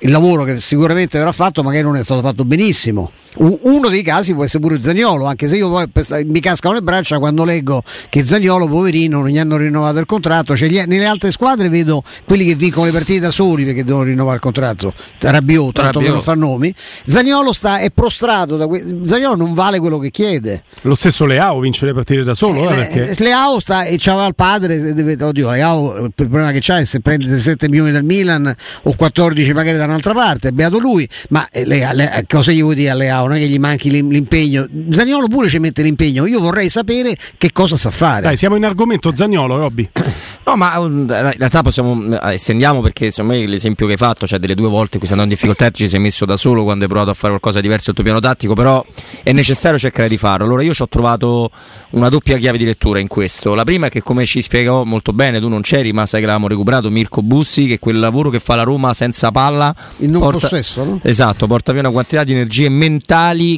il 0.00 0.10
lavoro 0.10 0.44
che 0.44 0.60
sicuramente 0.60 1.18
verrà 1.18 1.32
fatto 1.32 1.62
magari 1.62 1.84
non 1.84 1.96
è 1.96 2.04
stato 2.04 2.20
fatto 2.20 2.44
benissimo 2.44 3.10
uno 3.38 3.88
dei 3.88 4.02
casi 4.02 4.34
può 4.34 4.44
essere 4.44 4.60
pure 4.60 4.80
Zagnolo 4.80 5.24
anche 5.26 5.46
se 5.46 5.56
io 5.56 5.70
poi 5.70 5.86
mi 6.24 6.40
cascano 6.40 6.74
le 6.74 6.82
braccia 6.82 7.18
quando 7.18 7.44
leggo 7.44 7.82
che 8.08 8.24
Zagnolo 8.24 8.66
poverino 8.66 9.20
non 9.20 9.28
gli 9.28 9.38
hanno 9.38 9.56
rinnovato 9.56 9.98
il 9.98 10.06
contratto. 10.06 10.56
Cioè, 10.56 10.68
nelle 10.86 11.06
altre 11.06 11.30
squadre 11.30 11.68
vedo 11.68 12.02
quelli 12.26 12.44
che 12.44 12.54
vincono 12.54 12.86
le 12.86 12.92
partite 12.92 13.20
da 13.20 13.30
soli 13.30 13.64
perché 13.64 13.84
devono 13.84 14.04
rinnovare 14.04 14.36
il 14.36 14.42
contratto. 14.42 14.92
Rabiot 15.18 15.74
tanto 15.74 16.00
per 16.00 16.10
non 16.10 16.20
far 16.20 16.36
nomi. 16.36 16.74
Zagnolo 17.04 17.52
sta, 17.52 17.78
è 17.78 17.90
prostrato 17.90 18.56
da 18.56 18.66
que- 18.66 19.00
Zagnolo 19.04 19.36
non 19.36 19.54
vale 19.54 19.78
quello 19.78 19.98
che 19.98 20.10
chiede. 20.10 20.64
Lo 20.82 20.94
stesso 20.94 21.26
Leao 21.26 21.60
vince 21.60 21.86
le 21.86 21.94
partite 21.94 22.22
da 22.22 22.34
solo 22.34 22.68
eh, 22.68 22.72
eh, 22.72 22.74
perché... 22.74 23.22
Leao 23.22 23.60
sta 23.60 23.84
e 23.84 23.96
c'aveva 23.98 24.26
il 24.26 24.34
padre 24.34 24.92
deve, 24.94 25.22
oddio, 25.22 25.50
Leao, 25.50 26.04
il 26.04 26.12
problema 26.14 26.50
che 26.52 26.58
c'ha 26.60 26.78
è 26.78 26.84
se 26.84 27.00
prende 27.00 27.36
7 27.36 27.68
milioni 27.68 27.92
dal 27.92 28.04
Milan 28.04 28.54
o 28.82 28.94
14 28.94 29.52
magari 29.52 29.76
da 29.76 29.84
un'altra 29.84 30.12
parte, 30.12 30.52
beato 30.52 30.78
lui, 30.78 31.08
ma 31.28 31.46
eh, 31.50 31.64
le, 31.64 31.88
le, 31.92 32.24
cosa 32.28 32.52
gli 32.52 32.62
vuoi 32.62 32.74
dire 32.74 32.90
a 32.90 32.94
Leao? 32.94 33.19
Non 33.26 33.36
è 33.36 33.38
che 33.38 33.48
gli 33.48 33.58
manchi 33.58 33.90
l'impegno. 33.90 34.66
Zagnolo 34.90 35.26
pure 35.28 35.48
ci 35.48 35.58
mette 35.58 35.82
l'impegno, 35.82 36.26
io 36.26 36.40
vorrei 36.40 36.68
sapere 36.68 37.16
che 37.36 37.50
cosa 37.52 37.76
sa 37.76 37.90
fare. 37.90 38.22
Dai, 38.22 38.36
siamo 38.36 38.56
in 38.56 38.64
argomento 38.64 39.14
Zagnolo, 39.14 39.56
Robby. 39.56 39.88
No, 40.42 40.56
ma 40.56 40.74
in 40.78 41.06
realtà 41.06 41.62
possiamo 41.62 42.18
estendiamo 42.30 42.80
perché 42.80 43.12
secondo 43.12 43.34
me 43.34 43.46
l'esempio 43.46 43.86
che 43.86 43.92
hai 43.92 43.98
fatto, 43.98 44.26
cioè 44.26 44.40
delle 44.40 44.56
due 44.56 44.68
volte 44.68 44.94
in 44.94 44.98
cui 44.98 45.06
sei 45.06 45.16
andato 45.16 45.28
in 45.28 45.34
difficoltà 45.34 45.70
ci 45.70 45.86
sei 45.86 46.00
messo 46.00 46.24
da 46.24 46.36
solo 46.36 46.64
quando 46.64 46.84
hai 46.84 46.88
provato 46.88 47.10
a 47.10 47.14
fare 47.14 47.28
qualcosa 47.28 47.60
di 47.60 47.68
diverso 47.70 47.86
dal 47.86 47.94
tuo 47.94 48.04
piano 48.04 48.18
tattico, 48.18 48.54
però 48.54 48.84
è 49.22 49.30
necessario 49.32 49.78
cercare 49.78 50.08
di 50.08 50.18
farlo. 50.18 50.46
Allora 50.46 50.62
io 50.62 50.74
ci 50.74 50.82
ho 50.82 50.88
trovato 50.88 51.50
una 51.90 52.08
doppia 52.08 52.36
chiave 52.38 52.58
di 52.58 52.64
lettura 52.64 52.98
in 52.98 53.06
questo. 53.06 53.54
La 53.54 53.64
prima 53.64 53.86
è 53.86 53.90
che 53.90 54.02
come 54.02 54.26
ci 54.26 54.42
spiegò 54.42 54.82
molto 54.82 55.12
bene, 55.12 55.38
tu 55.38 55.48
non 55.48 55.60
c'eri, 55.60 55.92
ma 55.92 56.04
sai 56.06 56.20
che 56.20 56.26
l'avevamo 56.26 56.48
recuperato 56.48 56.90
Mirko 56.90 57.22
Bussi, 57.22 57.66
che 57.66 57.78
quel 57.78 58.00
lavoro 58.00 58.30
che 58.30 58.40
fa 58.40 58.56
la 58.56 58.64
Roma 58.64 58.92
senza 58.92 59.30
palla. 59.30 59.74
Il 59.98 60.10
non 60.10 60.20
porta, 60.20 60.48
possesso, 60.48 60.84
no? 60.84 61.00
Esatto, 61.02 61.46
porta 61.46 61.72
via 61.72 61.82
una 61.82 61.90
quantità 61.90 62.24
di 62.24 62.32
energie 62.32 62.68
mentali 62.68 63.09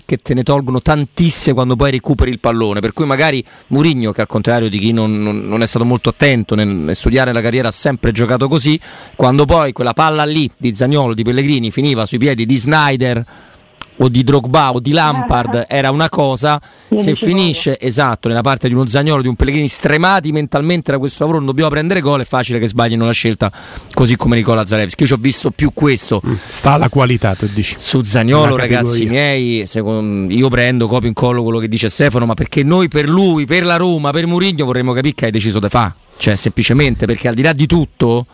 che 0.04 0.16
te 0.16 0.32
ne 0.32 0.42
tolgono 0.42 0.80
tantissime 0.80 1.54
quando 1.54 1.76
poi 1.76 1.90
recuperi 1.90 2.30
il 2.30 2.38
pallone. 2.38 2.80
Per 2.80 2.92
cui 2.92 3.04
magari 3.04 3.44
Murigno, 3.68 4.10
che 4.12 4.22
al 4.22 4.26
contrario 4.26 4.70
di 4.70 4.78
chi 4.78 4.92
non, 4.92 5.22
non, 5.22 5.40
non 5.40 5.62
è 5.62 5.66
stato 5.66 5.84
molto 5.84 6.08
attento 6.08 6.54
nel, 6.54 6.68
nel, 6.68 6.96
studiare 6.96 7.32
la 7.32 7.42
carriera, 7.42 7.68
ha 7.68 7.72
sempre 7.72 8.12
giocato 8.12 8.48
così. 8.48 8.80
Quando 9.14 9.44
poi 9.44 9.72
quella 9.72 9.92
palla 9.92 10.24
lì 10.24 10.50
di 10.56 10.72
Zagnolo, 10.74 11.12
di 11.12 11.22
Pellegrini, 11.22 11.70
finiva 11.70 12.06
sui 12.06 12.18
piedi 12.18 12.46
di 12.46 12.56
Snyder 12.56 13.24
o 13.96 14.08
di 14.08 14.24
Drogba 14.24 14.72
o 14.72 14.80
di 14.80 14.92
Lampard 14.92 15.66
era 15.68 15.90
una 15.90 16.08
cosa, 16.08 16.60
se 16.94 17.14
finisce 17.14 17.78
esatto 17.78 18.28
nella 18.28 18.40
parte 18.40 18.68
di 18.68 18.74
uno 18.74 18.86
Zagnolo, 18.86 19.22
di 19.22 19.28
un 19.28 19.36
Pellegrini 19.36 19.68
stremati 19.68 20.32
mentalmente 20.32 20.92
da 20.92 20.98
questo 20.98 21.20
lavoro 21.20 21.38
non 21.38 21.48
dobbiamo 21.48 21.70
prendere 21.70 22.00
gol, 22.00 22.20
è 22.20 22.24
facile 22.24 22.58
che 22.58 22.66
sbaglino 22.66 23.04
la 23.04 23.12
scelta 23.12 23.52
così 23.92 24.16
come 24.16 24.36
Nicola 24.36 24.66
Zalewski. 24.66 25.02
Io 25.02 25.08
ci 25.08 25.14
ho 25.14 25.18
visto 25.20 25.50
più 25.50 25.70
questo. 25.74 26.20
Mm, 26.26 26.34
sta 26.48 26.72
alla 26.72 26.88
qualità, 26.88 27.34
tu 27.34 27.46
dici. 27.52 27.74
Su 27.78 28.02
Zagnolo, 28.02 28.56
ragazzi 28.56 29.04
miei, 29.06 29.66
secondo, 29.66 30.32
io 30.32 30.48
prendo 30.48 30.86
copio 30.86 31.08
in 31.08 31.14
collo 31.14 31.42
quello 31.42 31.58
che 31.58 31.68
dice 31.68 31.88
Stefano, 31.88 32.26
ma 32.26 32.34
perché 32.34 32.62
noi 32.62 32.88
per 32.88 33.08
lui, 33.08 33.46
per 33.46 33.64
la 33.64 33.76
Roma, 33.76 34.10
per 34.10 34.26
Murigno 34.26 34.64
vorremmo 34.64 34.92
capire 34.92 35.14
che 35.14 35.24
hai 35.26 35.30
deciso 35.30 35.58
di 35.58 35.68
fare. 35.68 35.94
Cioè, 36.16 36.36
semplicemente 36.36 37.06
perché 37.06 37.28
al 37.28 37.34
di 37.34 37.42
là 37.42 37.52
di 37.52 37.66
tutto 37.66 38.26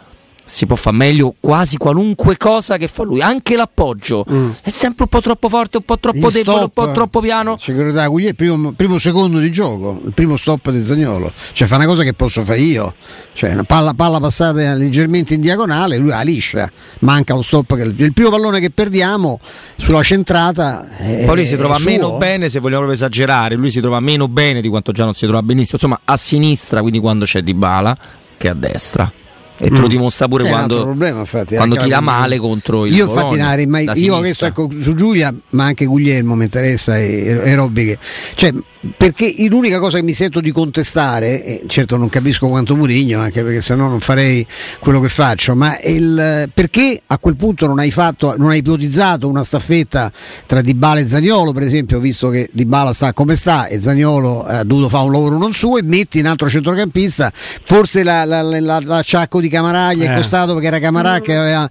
si 0.49 0.65
può 0.65 0.77
fare 0.77 0.97
meglio 0.97 1.35
quasi 1.39 1.77
qualunque 1.77 2.39
cosa 2.39 2.79
che 2.79 2.89
fa 2.89 3.03
lui, 3.03 3.21
anche 3.21 3.55
l'appoggio 3.55 4.25
mm. 4.29 4.51
è 4.63 4.71
sempre 4.71 5.03
un 5.05 5.09
po' 5.11 5.21
troppo 5.21 5.49
forte, 5.51 5.77
un 5.77 5.83
po' 5.83 5.99
troppo 5.99 6.17
Gli 6.17 6.33
debole, 6.33 6.59
stop, 6.59 6.79
un 6.79 6.85
po' 6.85 6.93
troppo 6.93 7.21
piano. 7.21 7.59
Segretario 7.59 8.11
Guglielmo, 8.11 8.35
primo, 8.35 8.73
primo 8.73 8.99
secondo 8.99 9.39
di 9.41 9.53
gioco, 9.53 10.01
il 10.07 10.13
primo 10.13 10.37
stop 10.37 10.71
del 10.71 10.83
Zagnolo, 10.83 11.31
cioè 11.53 11.69
fa 11.69 11.77
una 11.77 11.85
cosa 11.85 12.03
che 12.03 12.15
posso 12.15 12.45
fare 12.45 12.61
io, 12.61 12.95
cioè 13.35 13.53
una 13.53 13.65
palla, 13.65 13.93
palla 13.93 14.19
passata 14.21 14.73
leggermente 14.73 15.35
in 15.35 15.43
diagonale, 15.43 15.99
lui 15.99 16.09
la 16.09 16.23
liscia, 16.23 16.71
manca 17.01 17.35
lo 17.35 17.43
stop, 17.43 17.77
che, 17.77 17.83
il 17.83 18.13
primo 18.15 18.31
pallone 18.31 18.59
che 18.59 18.71
perdiamo 18.71 19.39
sulla 19.77 20.03
centrata. 20.03 20.97
È, 20.97 21.25
Poi 21.27 21.37
lui 21.37 21.47
si 21.47 21.57
trova 21.57 21.79
meno 21.79 22.17
bene, 22.17 22.49
se 22.49 22.59
vogliamo 22.59 22.85
proprio 22.85 22.95
esagerare, 22.95 23.55
lui 23.55 23.71
si 23.71 23.81
trova 23.81 24.01
meno 24.01 24.29
bene 24.29 24.63
di 24.63 24.69
quanto 24.69 24.93
già 24.93 25.05
non 25.05 25.13
si 25.13 25.27
trova 25.27 25.43
benissimo, 25.43 25.75
insomma 25.75 26.01
a 26.05 26.17
sinistra, 26.17 26.81
quindi 26.81 27.01
quando 27.01 27.27
c'è 27.27 27.43
Di 27.43 27.53
Bala, 27.53 27.95
che 28.39 28.49
a 28.49 28.55
destra 28.55 29.13
e 29.59 29.69
te 29.71 29.77
lo 29.77 29.87
mm. 29.87 29.91
dimostra 29.91 30.29
pure 30.29 30.49
quando, 30.49 30.83
problema, 30.83 31.21
infatti, 31.21 31.57
quando 31.57 31.77
tira 31.77 32.01
male 32.01 32.39
contro 32.39 32.87
il 32.87 32.95
io 32.95 33.07
infatti 33.07 33.37
Nari, 33.37 33.67
ma 33.67 33.81
io 33.81 34.17
adesso 34.17 34.47
ecco 34.47 34.69
su 34.79 34.95
Giulia 34.95 35.35
ma 35.51 35.65
anche 35.65 35.85
Guglielmo 35.85 36.35
mi 36.37 36.45
interessa 36.45 36.97
e, 36.97 37.41
e 37.43 37.55
Robby 37.55 37.85
che 37.85 37.99
cioè 38.35 38.53
perché 38.97 39.35
l'unica 39.49 39.81
cosa 39.81 39.99
che 39.99 40.05
mi 40.05 40.13
sento 40.13 40.41
di 40.41 40.53
contestare, 40.53 41.45
e 41.45 41.63
certo 41.67 41.97
non 41.97 42.09
capisco 42.09 42.47
quanto 42.47 42.77
Murigno, 42.77 43.21
anche 43.21 43.43
perché 43.43 43.61
sennò 43.61 43.89
non 43.89 43.99
farei 43.99 44.47
quello 44.79 45.01
che 45.01 45.09
faccio, 45.09 45.57
ma 45.57 45.77
il, 45.83 46.49
perché 46.55 47.01
a 47.07 47.19
quel 47.19 47.35
punto 47.35 47.67
non 47.67 47.81
hai, 47.81 47.91
fatto, 47.91 48.37
non 48.37 48.51
hai 48.51 48.59
ipotizzato 48.59 49.29
una 49.29 49.43
staffetta 49.43 50.13
tra 50.47 50.61
Dybala 50.61 51.01
e 51.01 51.09
Zagnolo, 51.09 51.53
per 51.53 51.65
esempio, 51.65 51.99
visto 51.99 52.29
che 52.29 52.49
Dybala 52.53 52.93
sta 52.93 53.13
come 53.13 53.35
sta 53.35 53.67
e 53.67 53.81
Zagnolo 53.81 54.45
ha 54.45 54.63
dovuto 54.63 54.89
fare 54.89 55.07
un 55.07 55.13
lavoro 55.13 55.39
non 55.39 55.53
suo, 55.53 55.79
e 55.79 55.83
metti 55.83 56.21
un 56.21 56.27
altro 56.27 56.49
centrocampista, 56.49 57.33
forse 57.65 58.05
la, 58.05 58.25
la, 58.25 58.43
la, 58.43 58.81
l'acciacco 58.81 59.41
di 59.41 59.48
Camarà 59.49 59.93
gli 59.93 60.03
è 60.03 60.11
eh. 60.11 60.15
costato 60.15 60.53
perché 60.53 60.69
era 60.69 60.79
Camarà 60.79 61.21
che 61.21 61.37
aveva, 61.37 61.69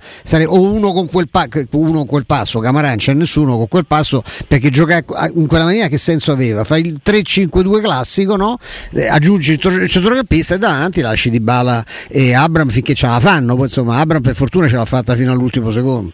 o 0.48 0.62
uno 0.62 0.94
con 0.94 1.08
quel, 1.08 1.30
pa, 1.30 1.48
uno 1.72 2.00
con 2.00 2.06
quel 2.06 2.26
passo, 2.26 2.60
Camarà 2.60 2.90
non 2.90 2.98
c'è 2.98 3.13
nessuno 3.13 3.58
con 3.58 3.68
quel 3.68 3.86
passo, 3.86 4.24
perché 4.48 4.70
giocare 4.70 5.06
in 5.36 5.48
quella 5.48 5.66
maniera 5.66 5.88
che 5.88 5.98
senso 5.98 6.32
aveva? 6.32 6.63
Fai 6.63 6.86
il 6.86 7.02
3-5-2 7.04 7.82
classico, 7.82 8.36
no? 8.36 8.58
eh, 8.94 9.08
aggiungi 9.08 9.54
il 9.54 9.88
centrocampista 9.88 10.56
e 10.56 10.58
davanti 10.58 11.02
lasci 11.02 11.30
di 11.30 11.40
bala 11.40 11.84
e 12.08 12.34
Abram 12.34 12.70
finché 12.70 12.94
ce 12.94 13.08
la 13.08 13.20
fanno. 13.20 13.56
Poi 13.56 13.66
insomma 13.66 14.00
Abram 14.00 14.22
per 14.22 14.36
fortuna 14.36 14.68
ce 14.68 14.76
l'ha 14.76 14.86
fatta 14.86 15.16
fino 15.16 15.32
all'ultimo 15.32 15.72
secondo. 15.72 16.12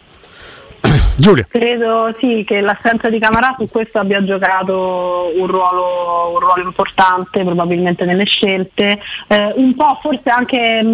Giulia. 1.16 1.46
Credo 1.48 2.14
sì 2.18 2.44
che 2.46 2.60
l'assenza 2.60 3.08
di 3.08 3.18
Camarà 3.18 3.54
su 3.58 3.66
questo 3.70 3.98
abbia 3.98 4.22
giocato 4.24 5.32
un 5.36 5.46
ruolo, 5.46 6.32
un 6.32 6.38
ruolo 6.38 6.62
importante 6.62 7.42
probabilmente 7.44 8.04
nelle 8.04 8.24
scelte, 8.24 9.00
eh, 9.28 9.52
un 9.56 9.74
po' 9.74 9.98
forse 10.02 10.28
anche 10.30 10.82
mh, 10.82 10.88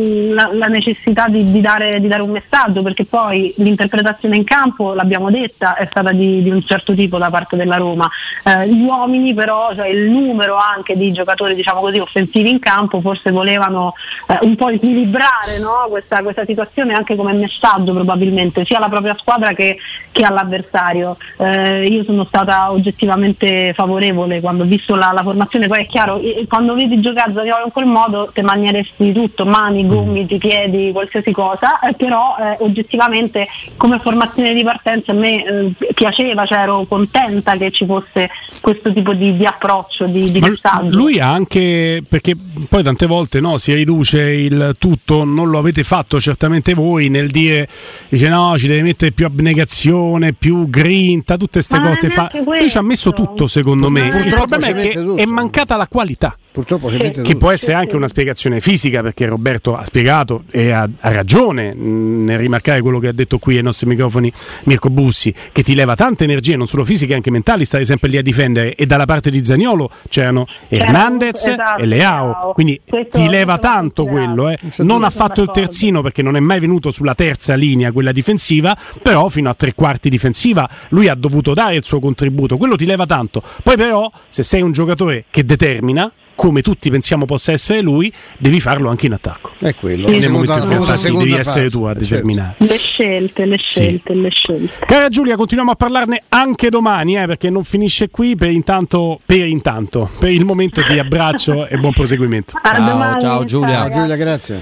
mm, 0.00 0.32
la, 0.32 0.50
la, 0.52 0.66
necessità 0.66 1.28
di, 1.28 1.50
di, 1.50 1.60
dare, 1.60 2.00
di, 2.00 2.08
dare, 2.08 2.22
un 2.22 2.30
messaggio 2.30 2.82
perché 2.82 3.04
poi 3.04 3.52
l'interpretazione 3.58 4.36
in 4.36 4.44
campo, 4.44 4.94
l'abbiamo 4.94 5.30
detta, 5.30 5.74
è 5.76 5.86
stata 5.86 6.12
di, 6.12 6.42
di 6.42 6.50
un 6.50 6.62
certo 6.62 6.94
tipo 6.94 7.18
da 7.18 7.30
parte 7.30 7.56
della 7.56 7.76
Roma. 7.76 8.08
Eh, 8.44 8.68
gli 8.68 8.84
uomini 8.84 9.34
però, 9.34 9.74
cioè 9.74 9.88
il 9.88 10.08
numero 10.08 10.56
anche 10.56 10.96
di 10.96 11.12
giocatori 11.12 11.54
diciamo 11.54 11.80
così, 11.80 11.98
offensivi 11.98 12.50
in 12.50 12.58
campo 12.58 13.00
forse 13.00 13.30
volevano 13.30 13.94
eh, 14.28 14.38
un 14.42 14.56
po' 14.56 14.68
equilibrare 14.68 15.58
no? 15.60 15.86
questa, 15.88 16.22
questa 16.22 16.44
situazione 16.44 16.94
anche 16.94 17.16
come 17.16 17.32
messaggio 17.32 17.92
probabilmente 17.92 18.64
sia 18.64 18.78
la 18.78 18.88
propria 18.88 19.14
squadra 19.18 19.52
che, 19.52 19.76
che 20.10 20.24
all'avversario. 20.24 21.16
Eh, 21.38 21.86
io 21.86 22.04
sono 22.04 22.24
stata 22.24 22.70
oggettivamente 22.70 23.72
favorevole 23.74 24.40
quando 24.40 24.64
ho 24.64 24.66
visto 24.66 24.94
la, 24.94 25.10
la 25.12 25.22
formazione, 25.22 25.66
poi 25.66 25.82
è 25.82 25.86
chiaro, 25.86 26.20
quando 26.48 26.74
vedi 26.74 27.00
giocare 27.00 27.32
Zaniolo 27.32 27.66
in 27.66 27.72
quel 27.72 27.86
modo 27.86 28.30
te 28.32 28.42
manieresti 28.42 29.12
tutto, 29.12 29.44
mani, 29.44 29.86
gomiti, 29.86 30.38
piedi, 30.38 30.90
qualsiasi 30.92 31.32
cosa, 31.32 31.78
eh, 31.80 31.94
però 31.94 32.36
eh, 32.38 32.56
oggettivamente 32.60 33.46
come 33.76 33.98
formazione 33.98 34.54
di 34.54 34.64
partenza 34.64 35.12
a 35.12 35.14
me 35.14 35.44
eh, 35.44 35.92
piaceva, 35.94 36.46
cioè 36.46 36.58
ero 36.58 36.84
contenta 36.88 37.56
che 37.56 37.70
ci 37.70 37.84
fosse 37.84 38.30
questo 38.60 38.92
tipo 38.92 39.12
di, 39.12 39.36
di 39.36 39.44
approccio, 39.44 40.06
di, 40.06 40.30
di 40.30 40.40
messaggio. 40.40 40.96
Lui 40.96 41.20
ha 41.20 41.30
anche, 41.30 42.02
perché 42.08 42.34
poi 42.68 42.82
tante 42.82 43.06
volte 43.06 43.40
no, 43.40 43.56
si 43.58 43.74
riduce 43.74 44.20
il 44.20 44.74
tutto, 44.78 45.24
non 45.24 45.50
lo 45.50 45.58
avete 45.58 45.84
fatto 45.84 46.20
certamente 46.20 46.74
voi 46.74 47.08
nel 47.08 47.30
dire, 47.30 47.68
dice 48.08 48.28
no, 48.28 48.56
ci 48.58 48.68
deve 48.68 48.82
mettere 48.82 49.07
più 49.12 49.26
abnegazione, 49.26 50.32
più 50.32 50.68
grinta, 50.68 51.36
tutte 51.36 51.62
queste 51.64 51.80
cose. 51.80 52.10
Fa... 52.10 52.30
Lui 52.44 52.68
ci 52.68 52.78
ha 52.78 52.82
messo 52.82 53.12
tutto 53.12 53.46
secondo 53.46 53.90
me, 53.90 54.08
il 54.08 54.32
problema 54.34 54.66
è 54.66 54.74
che 54.74 54.92
tutto. 54.92 55.16
è 55.16 55.24
mancata 55.24 55.76
la 55.76 55.88
qualità. 55.88 56.36
Purtroppo 56.50 56.88
che 56.88 57.10
tutto. 57.10 57.36
può 57.36 57.50
essere 57.50 57.74
anche 57.74 57.94
una 57.94 58.08
spiegazione 58.08 58.60
fisica, 58.60 59.02
perché 59.02 59.26
Roberto 59.26 59.76
ha 59.76 59.84
spiegato 59.84 60.44
e 60.50 60.70
ha, 60.70 60.88
ha 61.00 61.12
ragione 61.12 61.74
nel 61.74 62.38
rimarcare 62.38 62.80
quello 62.80 62.98
che 62.98 63.08
ha 63.08 63.12
detto 63.12 63.38
qui 63.38 63.56
ai 63.56 63.62
nostri 63.62 63.86
microfoni 63.86 64.32
Mirko 64.64 64.90
Bussi, 64.90 65.32
che 65.52 65.62
ti 65.62 65.74
leva 65.74 65.94
tante 65.94 66.24
energie, 66.24 66.56
non 66.56 66.66
solo 66.66 66.84
fisiche, 66.84 67.14
anche 67.14 67.30
mentali, 67.30 67.64
stai 67.64 67.84
sempre 67.84 68.08
lì 68.08 68.16
a 68.16 68.22
difendere. 68.22 68.74
E 68.74 68.86
dalla 68.86 69.04
parte 69.04 69.30
di 69.30 69.44
Zaniolo 69.44 69.90
c'erano 70.08 70.46
Hernandez 70.68 71.46
esatto, 71.46 71.82
e 71.82 71.86
Leao, 71.86 72.52
quindi 72.54 72.80
questo, 72.86 73.18
ti 73.18 73.28
leva 73.28 73.58
tanto 73.58 74.04
quello. 74.06 74.48
Eh. 74.48 74.58
Non 74.78 75.04
ha 75.04 75.10
fatto 75.10 75.42
il 75.42 75.50
terzino 75.50 76.02
perché 76.02 76.22
non 76.22 76.36
è 76.36 76.40
mai 76.40 76.60
venuto 76.60 76.90
sulla 76.90 77.14
terza 77.14 77.54
linea, 77.54 77.92
quella 77.92 78.12
difensiva, 78.12 78.76
però 79.02 79.28
fino 79.28 79.48
a 79.48 79.54
tre 79.54 79.74
quarti 79.74 80.08
difensiva 80.08 80.68
lui 80.90 81.08
ha 81.08 81.14
dovuto 81.14 81.54
dare 81.54 81.76
il 81.76 81.84
suo 81.84 82.00
contributo, 82.00 82.56
quello 82.56 82.76
ti 82.76 82.86
leva 82.86 83.06
tanto. 83.06 83.42
Poi 83.62 83.76
però, 83.76 84.10
se 84.28 84.42
sei 84.42 84.62
un 84.62 84.72
giocatore 84.72 85.24
che 85.30 85.44
determina, 85.44 86.10
come 86.38 86.62
tutti 86.62 86.88
pensiamo 86.88 87.24
possa 87.24 87.50
essere 87.50 87.80
lui, 87.80 88.12
devi 88.38 88.60
farlo 88.60 88.90
anche 88.90 89.06
in 89.06 89.12
attacco. 89.12 89.54
È 89.58 89.74
quello. 89.74 90.08
Nel 90.08 90.30
momento 90.30 90.72
in 90.72 91.12
cui 91.12 91.24
devi 91.24 91.32
essere 91.34 91.68
tu 91.68 91.82
a 91.82 91.88
certo. 91.88 92.04
determinare. 92.04 92.54
Le 92.58 92.76
scelte, 92.76 93.44
le 93.44 93.56
scelte, 93.56 94.14
sì. 94.14 94.20
le 94.20 94.30
scelte. 94.30 94.86
Cara 94.86 95.08
Giulia, 95.08 95.34
continuiamo 95.34 95.72
a 95.72 95.74
parlarne 95.74 96.22
anche 96.28 96.68
domani, 96.70 97.18
eh, 97.18 97.26
perché 97.26 97.50
non 97.50 97.64
finisce 97.64 98.08
qui 98.10 98.36
per 98.36 98.52
intanto, 98.52 99.18
per 99.26 99.48
intanto, 99.48 100.08
per 100.16 100.30
il 100.30 100.44
momento 100.44 100.80
di 100.88 100.96
abbraccio 100.96 101.66
e 101.66 101.76
buon 101.76 101.92
proseguimento. 101.92 102.52
Ciao, 102.62 103.18
ciao 103.18 103.44
Giulia. 103.44 103.68
Ciao 103.68 103.90
Giulia, 103.90 104.14
grazie. 104.14 104.60